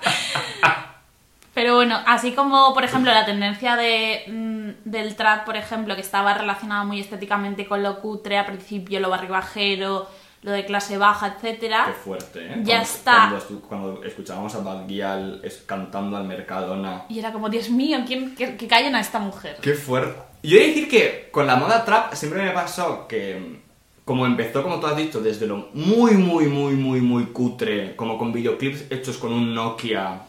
Pero 1.54 1.76
bueno, 1.76 2.00
así 2.06 2.34
como, 2.34 2.72
por 2.74 2.84
ejemplo, 2.84 3.12
la 3.12 3.26
tendencia 3.26 3.76
de, 3.76 4.24
mm, 4.28 4.90
del 4.90 5.16
trap, 5.16 5.44
por 5.44 5.58
ejemplo, 5.58 5.96
que 5.96 6.02
estaba 6.02 6.36
relacionada 6.36 6.84
muy 6.84 7.00
estéticamente 7.00 7.66
con 7.66 7.82
lo 7.82 8.00
cutre, 8.00 8.38
al 8.38 8.46
principio 8.46 9.00
lo 9.00 9.10
barribajero, 9.10 10.08
lo 10.48 10.54
de 10.54 10.66
clase 10.66 10.98
baja, 10.98 11.36
etcétera. 11.36 11.84
Qué 11.88 11.92
fuerte, 11.94 12.40
¿eh? 12.40 12.56
Ya 12.64 12.78
Cuando- 12.78 12.84
está. 12.84 13.30
Cuando, 13.30 13.68
cuando 13.68 14.04
escuchábamos 14.06 14.56
a 14.56 14.60
Bad 14.60 14.88
Gyal 14.88 15.42
cantando 15.66 16.16
al 16.16 16.24
Mercadona. 16.24 17.04
Y 17.10 17.20
era 17.20 17.34
como, 17.34 17.50
Dios 17.50 17.70
mío, 17.70 18.00
¿quién, 18.08 18.34
que, 18.34 18.56
que 18.56 18.66
callen 18.68 18.96
a 18.96 19.02
esta 19.02 19.20
mujer? 19.20 19.58
Qué 19.62 19.74
fuerte. 19.74 20.18
Yo 20.44 20.56
he 20.58 20.62
de 20.62 20.68
decir 20.68 20.90
que 20.90 21.28
con 21.32 21.46
la 21.48 21.58
moda 21.58 21.84
trap 21.84 22.14
siempre 22.14 22.42
me 22.44 22.52
pasó 22.52 23.08
que, 23.10 23.60
como 24.06 24.26
empezó, 24.26 24.64
como 24.64 24.80
tú 24.80 24.88
has 24.88 24.96
dicho, 24.96 25.20
desde 25.20 25.48
lo 25.48 25.68
muy, 25.74 26.14
muy, 26.14 26.48
muy, 26.48 26.76
muy, 26.76 27.02
muy 27.02 27.26
cutre, 27.26 27.96
como 27.98 28.18
con 28.18 28.32
videoclips 28.32 28.86
hechos 28.90 29.18
con 29.18 29.34
un 29.34 29.54
Nokia, 29.54 30.22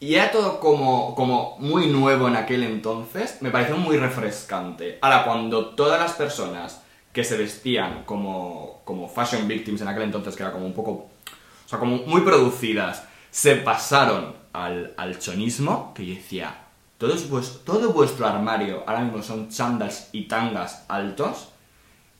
y 0.00 0.14
era 0.14 0.30
todo 0.30 0.58
como, 0.58 1.14
como 1.14 1.56
muy 1.58 1.88
nuevo 1.88 2.28
en 2.28 2.36
aquel 2.36 2.62
entonces, 2.62 3.42
me 3.42 3.50
pareció 3.50 3.76
muy 3.76 3.98
refrescante. 3.98 4.98
Ahora, 5.02 5.24
cuando 5.24 5.66
todas 5.74 6.00
las 6.00 6.12
personas 6.14 6.80
que 7.14 7.24
se 7.24 7.38
vestían 7.38 8.04
como, 8.04 8.82
como 8.84 9.08
fashion 9.08 9.48
victims 9.48 9.80
en 9.80 9.88
aquel 9.88 10.02
entonces, 10.02 10.36
que 10.36 10.42
era 10.42 10.52
como 10.52 10.66
un 10.66 10.74
poco, 10.74 10.90
o 10.90 11.68
sea, 11.68 11.78
como 11.78 11.96
muy 11.98 12.20
producidas, 12.20 13.04
se 13.30 13.56
pasaron 13.56 14.34
al, 14.52 14.92
al 14.98 15.18
chonismo, 15.18 15.94
que 15.94 16.04
yo 16.04 16.14
decía, 16.14 16.58
todo, 16.98 17.14
es 17.14 17.30
vues- 17.30 17.64
todo 17.64 17.92
vuestro 17.92 18.26
armario 18.26 18.84
ahora 18.86 19.00
mismo 19.00 19.22
son 19.22 19.48
chandals 19.48 20.08
y 20.12 20.24
tangas 20.28 20.84
altos, 20.88 21.48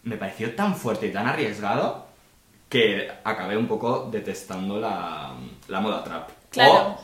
me 0.04 0.16
pareció 0.16 0.54
tan 0.54 0.74
fuerte 0.76 1.06
y 1.08 1.12
tan 1.12 1.26
arriesgado 1.26 2.06
que 2.68 3.10
acabé 3.24 3.56
un 3.56 3.66
poco 3.68 4.08
detestando 4.10 4.78
la, 4.80 5.32
la 5.68 5.80
moda 5.80 6.02
trap. 6.04 6.30
Claro. 6.50 6.72
O- 6.90 6.98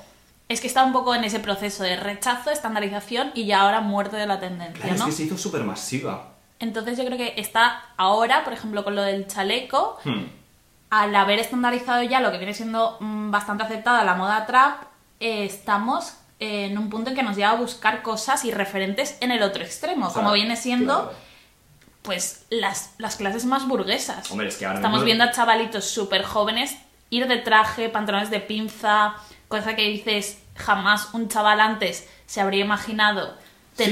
Es 0.49 0.61
que 0.61 0.67
está 0.67 0.83
un 0.85 0.93
poco 0.93 1.15
en 1.15 1.23
ese 1.25 1.39
proceso 1.41 1.83
de 1.85 1.97
rechazo, 1.97 2.51
estandarización 2.51 3.31
y 3.35 3.47
ya 3.47 3.61
ahora 3.63 3.81
muerte 3.81 4.17
de 4.17 4.27
la 4.27 4.41
tendencia, 4.41 4.81
Claro, 4.83 4.99
¿no? 4.99 5.05
es 5.05 5.11
que 5.11 5.13
se 5.13 5.23
hizo 5.25 5.39
súper 5.39 5.63
masiva. 5.65 6.30
Entonces 6.61 6.97
yo 6.99 7.05
creo 7.07 7.19
que 7.19 7.35
está 7.37 7.83
ahora, 7.97 8.45
por 8.45 8.53
ejemplo, 8.53 8.85
con 8.85 8.95
lo 8.95 9.03
del 9.03 9.27
chaleco, 9.27 9.99
Hmm. 10.05 10.25
al 10.91 11.15
haber 11.17 11.39
estandarizado 11.39 12.03
ya 12.03 12.21
lo 12.21 12.31
que 12.31 12.39
viene 12.39 12.55
siendo 12.55 12.97
mm, 13.01 13.31
bastante 13.31 13.65
aceptada 13.65 14.05
la 14.05 14.15
moda 14.15 14.47
trap, 14.47 14.83
eh, 15.21 15.45
estamos 15.45 16.15
en 16.39 16.77
un 16.79 16.89
punto 16.91 17.11
en 17.11 17.17
que 17.17 17.23
nos 17.23 17.37
lleva 17.37 17.51
a 17.51 17.55
buscar 17.57 18.03
cosas 18.03 18.45
y 18.45 18.51
referentes 18.51 19.17
en 19.21 19.31
el 19.31 19.43
otro 19.43 19.63
extremo, 19.63 20.11
como 20.13 20.33
viene 20.33 20.57
siendo 20.57 20.95
claro. 21.03 21.13
pues 22.03 22.47
las, 22.51 22.95
las 22.99 23.17
clases 23.17 23.45
más 23.45 23.69
burguesas. 23.69 24.31
Hombre, 24.31 24.49
es 24.49 24.57
que 24.57 24.65
ahora 24.65 24.79
Estamos 24.79 25.01
mismo- 25.01 25.07
viendo 25.07 25.25
a 25.25 25.33
chavalitos 25.33 25.85
súper 25.85 26.23
jóvenes 26.25 26.77
ir 27.11 27.27
de 27.29 27.37
traje, 27.39 27.89
pantalones 27.91 28.31
de 28.31 28.41
pinza, 28.41 29.15
cosa 29.49 29.77
que 29.77 29.83
dices, 29.89 30.39
jamás 30.57 31.13
un 31.13 31.29
chaval 31.29 31.61
antes 31.61 32.09
se 32.27 32.41
habría 32.41 32.65
imaginado 32.65 33.35
Sí. 33.77 33.85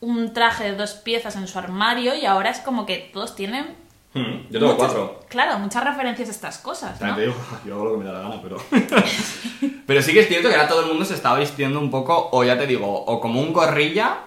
Un 0.00 0.32
traje 0.32 0.64
de 0.64 0.74
dos 0.76 0.92
piezas 0.94 1.36
en 1.36 1.48
su 1.48 1.58
armario 1.58 2.14
y 2.14 2.26
ahora 2.26 2.50
es 2.50 2.58
como 2.60 2.86
que 2.86 3.10
todos 3.12 3.34
tienen... 3.34 3.74
Hmm, 4.14 4.46
Yo 4.50 4.60
tengo 4.60 4.72
muchas- 4.74 4.78
cuatro. 4.92 5.20
Claro, 5.28 5.58
muchas 5.58 5.84
referencias 5.84 6.28
a 6.28 6.32
estas 6.32 6.58
cosas, 6.58 7.00
¿no? 7.00 7.06
También 7.06 7.16
te 7.16 7.22
digo, 7.22 7.34
yo 7.66 7.74
hago 7.74 7.84
lo 7.84 7.92
que 7.92 7.98
me 7.98 8.04
da 8.04 8.12
la 8.12 8.20
gana, 8.28 8.40
pero... 8.42 8.56
pero 9.86 10.02
sí 10.02 10.12
que 10.12 10.20
es 10.20 10.28
cierto 10.28 10.48
que 10.48 10.54
ahora 10.54 10.68
todo 10.68 10.80
el 10.82 10.86
mundo 10.88 11.04
se 11.04 11.14
está 11.14 11.34
vistiendo 11.36 11.78
un 11.80 11.90
poco, 11.90 12.28
o 12.32 12.44
ya 12.44 12.58
te 12.58 12.66
digo, 12.66 12.86
o 13.04 13.20
como 13.20 13.40
un 13.40 13.52
gorrilla, 13.52 14.18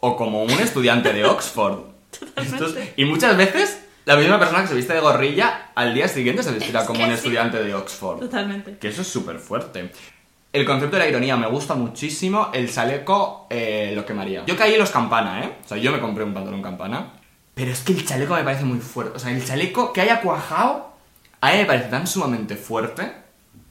o 0.00 0.16
como 0.16 0.42
un 0.42 0.50
estudiante 0.50 1.12
de 1.12 1.24
Oxford. 1.24 1.78
Y 2.96 3.04
muchas 3.04 3.36
veces, 3.36 3.82
la 4.04 4.16
misma 4.16 4.38
persona 4.38 4.62
que 4.62 4.68
se 4.68 4.74
viste 4.74 4.92
de 4.92 5.00
gorrilla, 5.00 5.70
al 5.74 5.94
día 5.94 6.08
siguiente 6.08 6.42
se 6.42 6.52
vestirá 6.52 6.80
Es 6.80 6.86
como 6.86 7.02
un 7.04 7.10
estudiante 7.10 7.62
de 7.62 7.74
Oxford. 7.74 8.20
Totalmente. 8.20 8.76
Que 8.78 8.88
eso 8.88 9.02
es 9.02 9.08
súper 9.08 9.38
fuerte. 9.38 9.90
El 10.52 10.66
concepto 10.66 10.96
de 10.96 11.02
la 11.04 11.08
ironía 11.08 11.36
me 11.36 11.46
gusta 11.46 11.74
muchísimo. 11.74 12.50
El 12.52 12.70
chaleco 12.72 13.46
eh, 13.48 13.92
lo 13.94 14.04
quemaría. 14.04 14.44
Yo 14.46 14.56
caí 14.56 14.74
en 14.74 14.80
los 14.80 14.90
campana, 14.90 15.44
¿eh? 15.44 15.56
O 15.64 15.68
sea, 15.68 15.78
yo 15.78 15.90
me 15.92 16.00
compré 16.00 16.24
un 16.24 16.34
pantalón 16.34 16.60
campana. 16.62 17.12
Pero 17.54 17.70
es 17.70 17.80
que 17.82 17.92
el 17.92 18.06
chaleco 18.06 18.34
me 18.34 18.44
parece 18.44 18.64
muy 18.64 18.78
fuerte. 18.80 19.16
O 19.16 19.18
sea, 19.18 19.30
el 19.30 19.44
chaleco 19.44 19.92
que 19.92 20.02
haya 20.02 20.20
cuajado, 20.20 20.92
a 21.40 21.52
mí 21.52 21.58
me 21.58 21.64
parece 21.64 21.88
tan 21.88 22.06
sumamente 22.06 22.56
fuerte. 22.56 23.12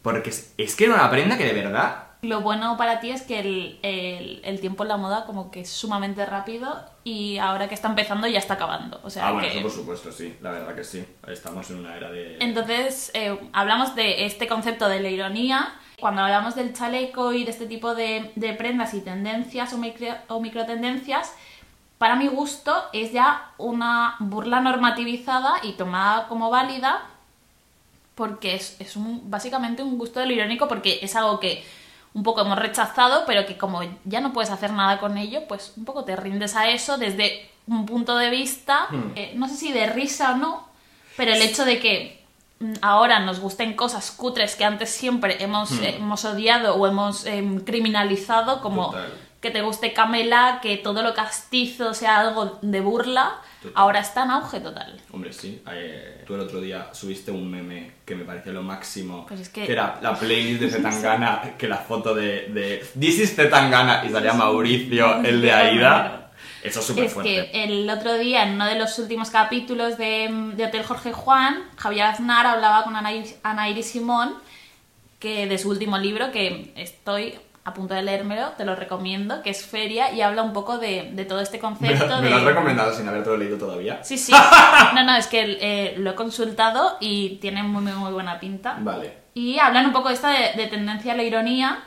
Porque 0.01 0.31
es, 0.31 0.53
es 0.57 0.75
que 0.75 0.85
era 0.85 0.95
una 0.95 1.09
prenda 1.11 1.37
que 1.37 1.45
de 1.45 1.53
verdad. 1.53 2.05
Lo 2.23 2.41
bueno 2.41 2.77
para 2.77 2.99
ti 2.99 3.09
es 3.11 3.23
que 3.23 3.39
el, 3.39 3.79
el- 3.83 4.41
el 4.43 4.59
tiempo 4.59 4.83
en 4.83 4.89
la 4.89 4.97
moda 4.97 5.25
como 5.25 5.49
que 5.51 5.61
es 5.61 5.69
sumamente 5.69 6.23
rápido 6.25 6.83
y 7.03 7.37
ahora 7.39 7.67
que 7.67 7.73
está 7.75 7.87
empezando 7.87 8.27
ya 8.27 8.37
está 8.39 8.55
acabando. 8.55 8.99
O 9.03 9.09
sea 9.09 9.27
ah, 9.27 9.31
bueno, 9.31 9.47
que... 9.47 9.53
eso 9.53 9.61
por 9.63 9.71
supuesto, 9.71 10.11
sí. 10.11 10.35
La 10.41 10.51
verdad 10.51 10.75
que 10.75 10.83
sí. 10.83 11.03
Estamos 11.27 11.69
en 11.71 11.79
una 11.79 11.95
era 11.95 12.09
de. 12.11 12.37
Entonces, 12.39 13.11
eh, 13.15 13.37
hablamos 13.53 13.95
de 13.95 14.25
este 14.25 14.47
concepto 14.47 14.87
de 14.89 14.99
la 14.99 15.09
ironía. 15.09 15.73
Cuando 16.01 16.21
hablamos 16.23 16.55
del 16.55 16.73
chaleco 16.73 17.31
y 17.31 17.45
de 17.45 17.51
este 17.51 17.67
tipo 17.67 17.95
de, 17.95 18.33
de 18.35 18.53
prendas 18.53 18.93
y 18.93 18.99
tendencias 19.01 19.71
o, 19.71 19.77
micro, 19.77 20.07
o 20.27 20.41
microtendencias, 20.41 21.33
para 21.97 22.15
mi 22.15 22.27
gusto 22.27 22.73
es 22.91 23.13
ya 23.13 23.51
una 23.57 24.15
burla 24.19 24.59
normativizada 24.59 25.53
y 25.63 25.73
tomada 25.73 26.27
como 26.27 26.49
válida 26.49 27.03
porque 28.15 28.55
es, 28.55 28.75
es 28.79 28.95
un, 28.95 29.29
básicamente 29.29 29.83
un 29.83 29.97
gusto 29.97 30.19
de 30.19 30.25
lo 30.25 30.33
irónico 30.33 30.67
porque 30.67 30.99
es 31.01 31.15
algo 31.15 31.39
que 31.39 31.63
un 32.13 32.23
poco 32.23 32.41
hemos 32.41 32.57
rechazado, 32.59 33.23
pero 33.25 33.45
que 33.45 33.57
como 33.57 33.81
ya 34.03 34.19
no 34.19 34.33
puedes 34.33 34.51
hacer 34.51 34.73
nada 34.73 34.99
con 34.99 35.17
ello, 35.17 35.47
pues 35.47 35.73
un 35.77 35.85
poco 35.85 36.03
te 36.03 36.15
rindes 36.15 36.55
a 36.55 36.69
eso 36.69 36.97
desde 36.97 37.49
un 37.67 37.85
punto 37.85 38.17
de 38.17 38.29
vista, 38.29 38.87
Hmm. 38.89 39.11
eh, 39.15 39.33
no 39.35 39.47
sé 39.47 39.55
si 39.55 39.71
de 39.71 39.85
risa 39.87 40.33
o 40.33 40.37
no, 40.37 40.67
pero 41.15 41.31
el 41.33 41.41
hecho 41.41 41.63
de 41.65 41.79
que 41.79 42.20
ahora 42.81 43.19
nos 43.19 43.39
gusten 43.39 43.73
cosas 43.75 44.11
cutres 44.11 44.55
que 44.55 44.65
antes 44.65 44.89
siempre 44.89 45.43
hemos, 45.43 45.71
Hmm. 45.71 45.83
eh, 45.83 45.95
hemos 45.97 46.25
odiado 46.25 46.75
o 46.75 46.87
hemos 46.87 47.25
em, 47.25 47.59
criminalizado, 47.59 48.61
como 48.61 48.87
Total. 48.91 49.13
que 49.41 49.51
te 49.51 49.61
guste 49.61 49.93
Camela, 49.93 50.59
que 50.61 50.77
todo 50.77 51.01
lo 51.03 51.13
castizo 51.13 51.93
sea 51.93 52.19
algo 52.19 52.59
de 52.61 52.79
burla, 52.81 53.35
Total. 53.61 53.73
ahora 53.75 53.99
está 53.99 54.23
en 54.23 54.31
auge 54.31 54.59
total. 54.59 54.99
Hombre, 55.11 55.33
sí. 55.33 55.61
Eh, 55.71 56.23
tú 56.27 56.35
el 56.35 56.41
otro 56.41 56.59
día 56.61 56.89
subiste 56.93 57.31
un 57.31 57.49
meme 57.49 57.91
que 58.05 58.15
me 58.15 58.23
pareció 58.25 58.53
lo 58.53 58.61
máximo. 58.63 59.25
Pues 59.27 59.39
es 59.39 59.49
que- 59.49 59.71
era 59.71 59.99
la 60.01 60.15
playlist 60.15 60.61
de 60.61 60.69
Zetangana, 60.69 61.41
que 61.57 61.67
la 61.67 61.77
foto 61.77 62.13
de, 62.15 62.47
de 62.49 62.85
This 62.99 63.19
is 63.19 63.35
Zetangana 63.35 64.03
y 64.05 64.09
salía 64.11 64.33
Mauricio, 64.33 65.21
el 65.23 65.41
de 65.41 65.51
Aida. 65.51 66.30
Eso 66.63 66.79
es 66.79 66.85
súper 66.85 67.05
Es 67.05 67.13
fuerte. 67.13 67.49
que 67.51 67.63
el 67.63 67.89
otro 67.89 68.13
día, 68.17 68.43
en 68.43 68.53
uno 68.53 68.65
de 68.65 68.75
los 68.75 68.97
últimos 68.99 69.29
capítulos 69.29 69.97
de, 69.97 70.29
de 70.55 70.65
Hotel 70.65 70.83
Jorge 70.83 71.11
Juan, 71.13 71.63
Javier 71.77 72.05
Aznar 72.05 72.45
hablaba 72.45 72.83
con 72.83 72.95
Ana, 72.95 73.09
Ana 73.43 73.69
Iris 73.69 73.87
Simón, 73.91 74.35
que 75.19 75.47
de 75.47 75.57
su 75.57 75.69
último 75.69 75.97
libro, 75.97 76.31
que 76.31 76.73
estoy 76.75 77.35
a 77.63 77.75
punto 77.75 77.93
de 77.93 78.01
leérmelo, 78.01 78.49
te 78.57 78.65
lo 78.65 78.75
recomiendo, 78.75 79.43
que 79.43 79.51
es 79.51 79.63
Feria, 79.65 80.11
y 80.11 80.21
habla 80.21 80.41
un 80.41 80.51
poco 80.51 80.79
de, 80.79 81.11
de 81.13 81.25
todo 81.25 81.41
este 81.41 81.57
Me, 81.57 81.61
concepto 81.61 82.07
lo- 82.07 82.17
me 82.17 82.23
de... 82.23 82.29
lo 82.31 82.35
has 82.37 82.43
recomendado 82.43 82.93
sin 82.93 83.07
habértelo 83.07 83.37
leído 83.37 83.57
todavía. 83.57 84.03
Sí, 84.03 84.17
sí. 84.17 84.33
No, 84.95 85.03
no, 85.03 85.15
es 85.15 85.27
que 85.27 85.57
eh, 85.61 85.95
lo 85.97 86.11
he 86.11 86.15
consultado 86.15 86.97
y 86.99 87.37
tiene 87.37 87.61
muy, 87.63 87.83
muy, 87.83 87.93
muy 87.93 88.11
buena 88.11 88.39
pinta. 88.39 88.77
Vale. 88.79 89.13
Y 89.35 89.59
hablan 89.59 89.85
un 89.85 89.93
poco 89.93 90.09
de 90.09 90.15
esta 90.15 90.29
de, 90.29 90.53
de 90.61 90.67
tendencia 90.67 91.13
a 91.13 91.15
la 91.15 91.23
ironía, 91.23 91.79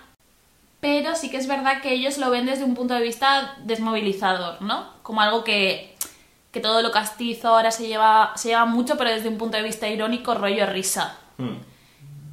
pero 0.85 1.17
sí 1.17 1.31
que 1.31 1.39
es 1.39 1.47
verdad 1.47 1.81
que 1.81 1.95
ellos 1.95 2.19
lo 2.19 2.29
ven 2.29 2.45
desde 2.45 2.63
un 2.63 2.75
punto 2.75 2.93
de 2.93 3.01
vista 3.01 3.55
desmovilizador, 3.65 4.61
¿no? 4.61 4.85
Como 5.03 5.23
algo 5.23 5.43
que, 5.43 5.97
que 6.53 6.61
todo 6.61 6.83
lo 6.83 6.91
castizo 6.91 7.49
ahora 7.49 7.71
se 7.71 7.89
lleva, 7.89 8.33
se 8.37 8.49
lleva 8.49 8.67
mucho, 8.67 8.99
pero 8.99 9.09
desde 9.09 9.31
un 9.31 9.39
punto 9.39 9.57
de 9.57 9.63
vista 9.63 9.89
irónico, 9.89 10.35
rollo 10.35 10.67
risa. 10.67 11.17
Hmm. 11.39 11.57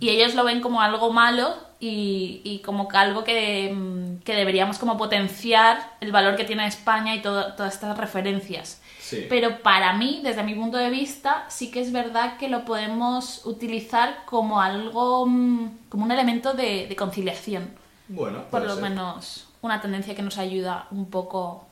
Y 0.01 0.09
ellos 0.09 0.35
lo 0.35 0.43
ven 0.43 0.59
como 0.59 0.81
algo 0.81 1.13
malo 1.13 1.55
y, 1.79 2.41
y 2.43 2.59
como 2.59 2.89
algo 2.91 3.23
que, 3.23 3.71
mm, 3.73 4.17
que 4.25 4.35
deberíamos 4.35 4.77
como 4.79 4.97
potenciar 4.97 5.93
el 6.01 6.11
valor 6.11 6.35
que 6.35 6.43
tiene 6.43 6.67
España 6.67 7.15
y 7.15 7.21
todo- 7.21 7.53
todas 7.53 7.73
estas 7.75 7.97
referencias. 7.97 8.81
Sí. 8.99 9.27
Pero 9.29 9.59
para 9.59 9.93
mí, 9.93 10.19
desde 10.23 10.43
mi 10.43 10.55
punto 10.55 10.75
de 10.77 10.89
vista, 10.89 11.45
sí 11.47 11.71
que 11.71 11.79
es 11.79 11.93
verdad 11.93 12.35
que 12.37 12.49
lo 12.49 12.65
podemos 12.65 13.45
utilizar 13.45 14.25
como 14.25 14.59
algo, 14.59 15.25
mm, 15.25 15.87
como 15.87 16.03
un 16.03 16.11
elemento 16.11 16.53
de, 16.53 16.87
de 16.87 16.95
conciliación. 16.97 17.79
Bueno, 18.13 18.43
Por 18.49 18.63
lo 18.63 18.73
ser. 18.75 18.83
menos. 18.83 19.47
una 19.61 19.79
tendencia 19.81 20.15
que 20.15 20.21
nos 20.23 20.37
ayuda 20.37 20.87
un 20.91 21.09
poco 21.09 21.67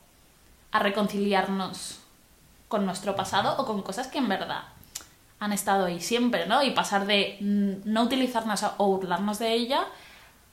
a 0.72 0.80
reconciliarnos 0.80 2.00
con 2.68 2.86
nuestro 2.86 3.16
pasado 3.16 3.56
o 3.58 3.66
con 3.66 3.82
cosas 3.82 4.08
que 4.08 4.20
en 4.20 4.30
verdad 4.30 4.62
han 5.40 5.54
estado 5.54 5.86
ahí 5.86 6.00
siempre, 6.00 6.46
¿no? 6.46 6.62
Y 6.62 6.72
pasar 6.72 7.06
de 7.08 7.38
mm, 7.40 7.92
no 7.92 8.04
utilizarnos 8.04 8.64
o 8.78 8.86
burlarnos 8.88 9.40
de 9.40 9.54
ella 9.54 9.86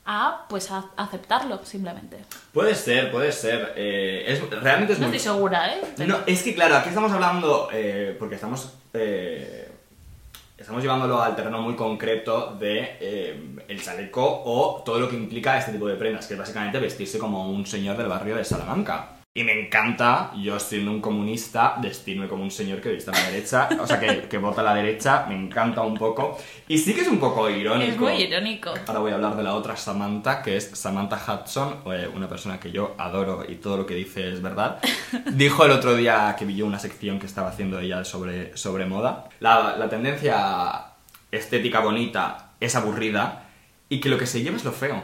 a, 0.07 0.47
pues, 0.49 0.71
a 0.71 0.85
aceptarlo, 0.97 1.61
simplemente. 1.65 2.25
Puede 2.53 2.75
ser, 2.75 3.11
puede 3.11 3.33
ser. 3.33 3.75
Eh, 3.77 4.25
es, 4.29 4.49
realmente 4.63 4.93
es 4.95 4.99
No 5.01 5.09
muy... 5.09 5.17
estoy 5.17 5.33
segura, 5.35 5.75
¿eh? 5.75 5.81
Pero- 5.97 6.19
No, 6.19 6.25
es 6.27 6.43
que 6.43 6.55
claro, 6.55 6.77
aquí 6.77 6.89
estamos 6.91 7.11
hablando, 7.13 7.69
eh, 7.73 8.15
porque 8.19 8.37
estamos, 8.37 8.73
eh, 8.95 9.66
estamos 10.57 10.83
llevándolo 10.83 11.21
al 11.21 11.37
terreno 11.37 11.61
muy 11.61 11.75
concreto 11.75 12.57
de 12.59 12.97
eh, 13.01 13.57
el 13.69 13.83
chaleco 13.83 14.43
o 14.45 14.83
todo 14.85 14.99
lo 14.99 15.09
que 15.09 15.17
implica 15.17 15.59
este 15.59 15.73
tipo 15.73 15.87
de 15.87 15.97
prendas, 15.97 16.27
que 16.27 16.35
es 16.35 16.39
básicamente 16.39 16.79
vestirse 16.79 17.19
como 17.19 17.51
un 17.51 17.67
señor 17.67 17.97
del 17.97 18.09
barrio 18.09 18.37
de 18.37 18.45
Salamanca. 18.45 19.16
Y 19.37 19.45
me 19.45 19.53
encanta, 19.53 20.33
yo 20.35 20.59
siendo 20.59 20.91
un 20.91 21.03
comunista, 21.03 21.77
vestirme 21.79 22.27
como 22.27 22.43
un 22.43 22.51
señor 22.51 22.81
que 22.81 22.89
viste 22.89 23.11
a 23.11 23.13
la 23.13 23.31
derecha, 23.31 23.69
o 23.79 23.87
sea, 23.87 24.01
que, 24.01 24.23
que 24.23 24.39
vota 24.39 24.63
a 24.63 24.65
la 24.65 24.75
derecha, 24.75 25.27
me 25.29 25.35
encanta 25.35 25.83
un 25.83 25.95
poco. 25.95 26.39
Y 26.67 26.79
sí 26.79 26.95
que 26.95 27.03
es 27.03 27.09
un 27.09 27.19
poco 27.19 27.51
irónico. 27.51 27.93
Es 27.93 27.99
muy 27.99 28.23
irónico. 28.23 28.73
Ahora 28.87 29.01
voy 29.01 29.13
a 29.13 29.17
hablar 29.17 29.37
de 29.37 29.43
la 29.43 29.55
otra 29.55 29.77
Samantha, 29.77 30.41
que 30.41 30.57
es 30.57 30.71
Samantha 30.73 31.21
Hudson, 31.21 31.83
eh, 31.93 32.09
una 32.15 32.31
persona 32.31 32.59
que 32.59 32.73
yo 32.73 32.95
adoro 32.97 33.45
y 33.47 33.57
todo 33.57 33.77
lo 33.77 33.85
que 33.85 33.95
dice 33.95 34.33
es 34.33 34.41
verdad. 34.41 34.79
Dijo 35.35 35.67
el 35.67 35.73
otro 35.73 35.95
día 35.95 36.35
que 36.39 36.47
vi 36.47 36.57
yo 36.57 36.65
una 36.65 36.79
sección 36.79 37.19
que 37.19 37.27
estaba 37.27 37.51
haciendo 37.51 37.79
ella 37.79 38.05
sobre, 38.05 38.57
sobre 38.57 38.87
moda. 38.87 39.29
La, 39.41 39.77
la 39.77 39.91
tendencia 39.91 40.95
estética 41.31 41.81
bonita 41.81 42.53
es 42.59 42.75
aburrida 42.75 43.51
y 43.91 44.01
que 44.01 44.09
lo 44.09 44.17
que 44.17 44.25
se 44.25 44.41
lleva 44.41 44.57
es 44.57 44.65
lo 44.65 44.73
feo. 44.73 45.03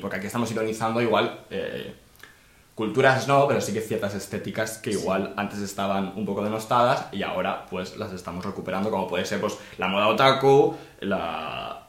Porque 0.00 0.16
aquí 0.16 0.26
estamos 0.26 0.50
ironizando 0.50 1.02
igual... 1.02 1.40
eh, 1.50 1.96
Culturas 2.74 3.28
no, 3.28 3.46
pero 3.46 3.60
sí 3.60 3.72
que 3.72 3.80
ciertas 3.80 4.14
estéticas 4.14 4.78
que 4.78 4.90
igual 4.90 5.32
antes 5.36 5.60
estaban 5.60 6.12
un 6.16 6.26
poco 6.26 6.42
denostadas 6.42 7.06
y 7.12 7.22
ahora 7.22 7.66
pues 7.70 7.96
las 7.96 8.12
estamos 8.12 8.44
recuperando, 8.44 8.90
como 8.90 9.06
puede 9.06 9.24
ser 9.24 9.40
pues 9.40 9.56
la 9.78 9.86
moda 9.86 10.08
otaku, 10.08 10.74
la... 11.00 11.86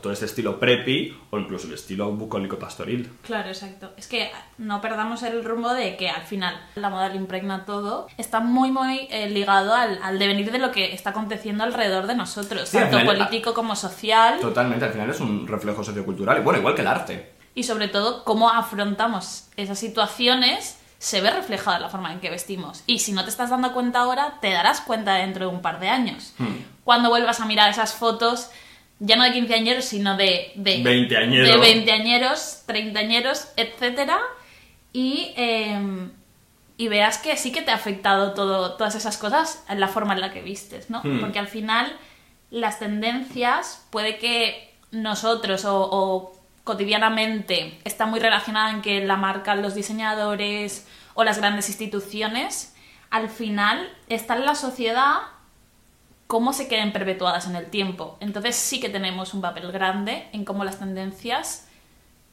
todo 0.00 0.12
este 0.12 0.26
estilo 0.26 0.60
preppy 0.60 1.12
o 1.30 1.38
incluso 1.40 1.66
el 1.66 1.74
estilo 1.74 2.12
bucólico 2.12 2.56
pastoril. 2.56 3.10
Claro, 3.22 3.48
exacto. 3.48 3.90
Es 3.96 4.06
que 4.06 4.30
no 4.58 4.80
perdamos 4.80 5.24
el 5.24 5.44
rumbo 5.44 5.74
de 5.74 5.96
que 5.96 6.08
al 6.08 6.22
final 6.22 6.54
la 6.76 6.88
moda 6.88 7.08
lo 7.08 7.16
impregna 7.16 7.64
todo. 7.64 8.06
Está 8.16 8.38
muy, 8.38 8.70
muy 8.70 9.08
eh, 9.10 9.28
ligado 9.30 9.74
al, 9.74 9.98
al 10.04 10.20
devenir 10.20 10.52
de 10.52 10.58
lo 10.60 10.70
que 10.70 10.94
está 10.94 11.10
aconteciendo 11.10 11.64
alrededor 11.64 12.06
de 12.06 12.14
nosotros, 12.14 12.68
Sí, 12.68 12.76
tanto 12.78 13.00
final- 13.00 13.16
político 13.16 13.54
como 13.54 13.74
social. 13.74 14.38
Totalmente, 14.40 14.84
al 14.84 14.92
final 14.92 15.10
es 15.10 15.18
un 15.18 15.48
reflejo 15.48 15.82
sociocultural, 15.82 16.38
y 16.38 16.42
bueno, 16.42 16.60
igual 16.60 16.76
que 16.76 16.82
el 16.82 16.86
arte. 16.86 17.37
Y 17.58 17.64
sobre 17.64 17.88
todo 17.88 18.22
cómo 18.22 18.50
afrontamos 18.50 19.48
esas 19.56 19.80
situaciones 19.80 20.78
se 20.98 21.20
ve 21.20 21.30
reflejada 21.30 21.78
en 21.78 21.82
la 21.82 21.88
forma 21.88 22.12
en 22.12 22.20
que 22.20 22.30
vestimos. 22.30 22.84
Y 22.86 23.00
si 23.00 23.10
no 23.10 23.24
te 23.24 23.30
estás 23.30 23.50
dando 23.50 23.72
cuenta 23.72 23.98
ahora, 23.98 24.38
te 24.40 24.52
darás 24.52 24.80
cuenta 24.80 25.14
dentro 25.14 25.48
de 25.48 25.54
un 25.56 25.60
par 25.60 25.80
de 25.80 25.88
años. 25.88 26.34
Hmm. 26.38 26.56
Cuando 26.84 27.08
vuelvas 27.08 27.40
a 27.40 27.46
mirar 27.46 27.68
esas 27.68 27.94
fotos, 27.94 28.50
ya 29.00 29.16
no 29.16 29.24
de 29.24 29.32
quinceañeros, 29.32 29.84
sino 29.84 30.16
de... 30.16 30.52
de 30.54 30.82
Veinteañeros. 30.84 31.48
De 31.48 31.56
veinteañeros, 31.58 32.62
treintañeros, 32.66 33.48
etcétera. 33.56 34.20
Y, 34.92 35.32
eh, 35.36 36.08
y 36.76 36.86
veas 36.86 37.18
que 37.18 37.36
sí 37.36 37.50
que 37.50 37.62
te 37.62 37.72
ha 37.72 37.74
afectado 37.74 38.34
todo, 38.34 38.74
todas 38.74 38.94
esas 38.94 39.18
cosas 39.18 39.64
en 39.68 39.80
la 39.80 39.88
forma 39.88 40.14
en 40.14 40.20
la 40.20 40.32
que 40.32 40.42
vistes, 40.42 40.90
¿no? 40.90 41.00
Hmm. 41.02 41.20
Porque 41.20 41.40
al 41.40 41.48
final 41.48 41.92
las 42.50 42.78
tendencias 42.78 43.84
puede 43.90 44.18
que 44.18 44.74
nosotros 44.90 45.64
o, 45.64 45.88
o 45.90 46.37
cotidianamente 46.68 47.78
está 47.84 48.04
muy 48.04 48.20
relacionada 48.20 48.70
en 48.72 48.82
que 48.82 49.02
la 49.02 49.16
marcan 49.16 49.62
los 49.62 49.74
diseñadores 49.74 50.86
o 51.14 51.24
las 51.24 51.38
grandes 51.38 51.70
instituciones, 51.70 52.74
al 53.08 53.30
final 53.30 53.88
está 54.10 54.36
en 54.36 54.44
la 54.44 54.54
sociedad 54.54 55.16
cómo 56.26 56.52
se 56.52 56.68
queden 56.68 56.92
perpetuadas 56.92 57.46
en 57.46 57.56
el 57.56 57.70
tiempo. 57.70 58.18
Entonces 58.20 58.54
sí 58.54 58.80
que 58.80 58.90
tenemos 58.90 59.32
un 59.32 59.40
papel 59.40 59.72
grande 59.72 60.28
en 60.34 60.44
cómo 60.44 60.62
las 60.62 60.78
tendencias 60.78 61.66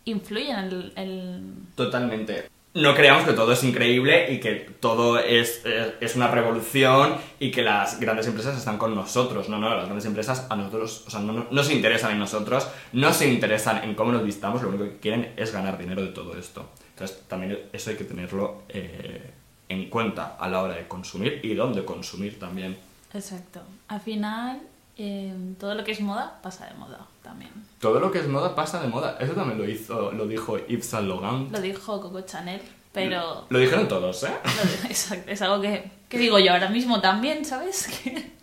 influyen 0.03 0.57
en 0.57 0.91
el- 0.97 1.53
Totalmente. 1.75 2.49
No 2.75 2.93
creamos 2.93 3.23
que 3.23 3.31
todo 3.33 3.53
es 3.53 3.63
increíble 3.63 4.31
y 4.33 4.39
que 4.41 4.53
todo 4.81 5.17
es, 5.17 5.61
eh, 5.65 5.95
es 6.01 6.15
una 6.17 6.27
revolución 6.27 7.15
y 7.39 7.49
que 7.49 7.61
las 7.61 7.99
grandes 8.01 8.27
empresas 8.27 8.57
están 8.57 8.77
con 8.77 8.93
nosotros. 8.93 9.47
No, 9.47 9.57
no, 9.57 9.69
las 9.73 9.85
grandes 9.85 10.05
empresas 10.05 10.45
a 10.49 10.55
nosotros, 10.57 11.05
o 11.07 11.09
sea, 11.09 11.21
no, 11.21 11.47
no- 11.49 11.63
se 11.63 11.73
interesan 11.73 12.11
en 12.11 12.19
nosotros, 12.19 12.67
no 12.91 13.13
se 13.13 13.29
interesan 13.29 13.83
en 13.85 13.95
cómo 13.95 14.11
nos 14.11 14.23
vistamos, 14.25 14.61
lo 14.61 14.67
único 14.69 14.83
que 14.83 14.97
quieren 14.97 15.31
es 15.37 15.53
ganar 15.53 15.77
dinero 15.77 16.01
de 16.01 16.09
todo 16.09 16.37
esto. 16.37 16.69
Entonces, 16.89 17.23
también 17.29 17.57
eso 17.71 17.89
hay 17.91 17.95
que 17.95 18.03
tenerlo 18.03 18.63
eh, 18.69 19.31
en 19.69 19.89
cuenta 19.89 20.35
a 20.37 20.47
la 20.49 20.61
hora 20.61 20.75
de 20.75 20.85
consumir 20.87 21.39
y 21.43 21.53
dónde 21.55 21.85
consumir 21.85 22.37
también. 22.39 22.77
Exacto. 23.13 23.61
Al 23.87 24.01
final, 24.01 24.59
eh, 24.97 25.33
todo 25.59 25.75
lo 25.75 25.83
que 25.83 25.91
es 25.91 26.01
moda 26.01 26.39
pasa 26.41 26.65
de 26.67 26.73
moda 26.75 26.99
también. 27.23 27.51
Todo 27.79 27.99
lo 27.99 28.11
que 28.11 28.19
es 28.19 28.27
moda 28.27 28.55
pasa 28.55 28.81
de 28.81 28.87
moda. 28.87 29.17
Eso 29.19 29.33
también 29.33 29.57
lo 29.57 29.67
hizo, 29.69 30.11
lo 30.11 30.27
dijo 30.27 30.57
Yves 30.67 30.85
Saint 30.85 31.07
Laurent. 31.07 31.51
Lo 31.51 31.59
dijo 31.61 31.99
Coco 32.01 32.21
Chanel, 32.21 32.61
pero... 32.93 33.45
Lo 33.49 33.59
dijeron 33.59 33.87
todos, 33.87 34.23
¿eh? 34.23 34.29
lo- 34.43 34.89
Exacto, 34.89 35.31
es 35.31 35.41
algo 35.41 35.61
que, 35.61 35.91
que 36.09 36.17
digo 36.17 36.39
yo 36.39 36.51
ahora 36.53 36.69
mismo 36.69 37.01
también, 37.01 37.43
¿sabes? 37.45 37.87
Que 38.03 38.33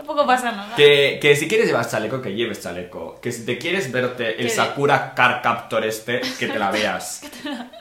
tampoco 0.00 0.26
pasa 0.26 0.50
nada. 0.52 0.74
Que, 0.76 1.18
que 1.20 1.36
si 1.36 1.46
quieres 1.46 1.66
llevar 1.66 1.86
chaleco, 1.88 2.22
que 2.22 2.32
lleves 2.34 2.62
chaleco. 2.62 3.20
Que 3.20 3.30
si 3.32 3.44
te 3.44 3.58
quieres 3.58 3.92
verte 3.92 4.40
el 4.40 4.48
Sakura 4.50 5.14
Car 5.14 5.42
Captor 5.42 5.84
este, 5.84 6.20
que 6.38 6.46
te 6.48 6.58
la 6.58 6.70
veas. 6.78 7.22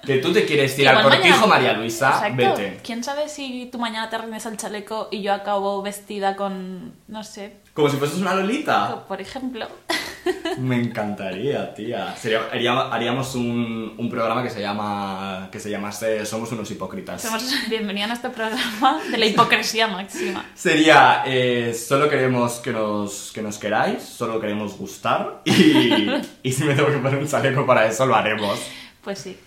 que 0.06 0.18
tú 0.18 0.34
te 0.34 0.46
quieres 0.46 0.74
ir 0.78 0.86
Igual 0.86 0.98
al 0.98 1.04
cortijo 1.04 1.48
mañana- 1.48 1.48
María 1.48 1.74
Luisa, 1.74 2.10
Exacto. 2.28 2.36
vete. 2.36 2.80
¿Quién 2.84 3.04
sabe 3.04 3.30
si 3.30 3.70
tú 3.72 3.80
mañana 3.80 4.10
te 4.10 4.18
rindes 4.18 4.46
al 4.46 4.58
chaleco 4.58 5.08
y 5.12 5.22
yo 5.22 5.34
acabo 5.34 5.82
vestida 5.82 6.36
con, 6.36 6.94
no 7.08 7.24
sé, 7.24 7.54
Como 7.74 7.90
si 7.90 7.98
fueses 7.98 8.18
una 8.20 8.36
lolita. 8.36 9.06
por 9.08 9.22
ejemplo? 9.22 9.68
Me 10.58 10.76
encantaría, 10.76 11.74
tía. 11.74 12.14
Sería- 12.18 12.48
haría- 12.52 12.90
haríamos 12.92 13.36
un, 13.36 13.96
un 13.98 14.10
programa 14.10 14.44
que 14.44 14.50
se 14.50 14.60
llama 14.62 15.48
que 15.52 15.60
se 15.60 15.70
llamase 15.70 16.26
Somos 16.26 16.52
unos 16.52 16.70
hipócritas. 16.72 17.22
Somos 17.22 17.44
bienvenida 17.70 18.04
a 18.06 18.08
nuestro 18.08 18.32
programa 18.32 19.00
de 19.10 19.18
la 19.18 19.26
hipocresía 19.26 19.88
máxima. 19.88 20.46
Sería, 20.56 21.24
eh, 21.26 21.74
solo 22.10 22.22
queremos 22.22 22.60
que 22.60 22.72
nos, 22.72 23.32
que 23.34 23.42
nos 23.44 23.60
queráis, 23.60 24.02
solo 24.02 24.42
queremos 24.42 24.76
gustar 24.76 25.44
y, 25.46 26.10
y 26.44 26.52
si 26.52 26.64
me 26.64 26.74
tengo 26.74 26.90
que 26.90 26.98
poner 26.98 27.20
un 27.20 27.28
chaleco 27.28 27.68
para 27.68 27.86
eso, 27.86 28.08
lo 28.08 28.16
haremos. 28.16 28.60
Pues 29.04 29.20
sí. 29.20 29.38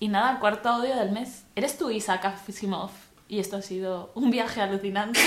Y 0.00 0.08
nada, 0.08 0.38
cuarto 0.38 0.68
audio 0.68 0.94
del 0.96 1.12
mes. 1.12 1.46
¿Eres 1.56 1.78
tú, 1.78 1.88
Isaac 1.90 2.26
Asimov? 2.26 2.90
Y 3.26 3.38
esto 3.38 3.56
ha 3.56 3.62
sido 3.62 4.12
un 4.14 4.30
viaje 4.30 4.60
alucinante. 4.60 5.18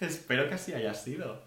Espero 0.00 0.48
que 0.48 0.56
así 0.56 0.74
haya 0.74 0.92
sido. 0.92 1.40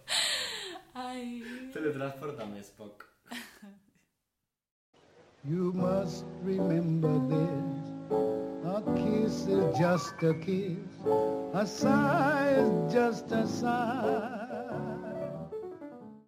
Ay. 0.95 1.69
Teletransportame, 1.73 2.59
Spock. 2.61 3.05
You 5.43 5.73
must 5.73 6.25
remember 6.43 7.19
this. 7.29 8.02
A 8.65 8.81
kiss 8.95 9.47
is 9.47 9.77
just 9.77 10.13
a 10.23 10.33
kiss. 10.35 10.77
A 11.53 11.65
sigh 11.65 12.55
is 12.57 12.93
just 12.93 13.31
a 13.31 13.47
sigh. 13.47 14.42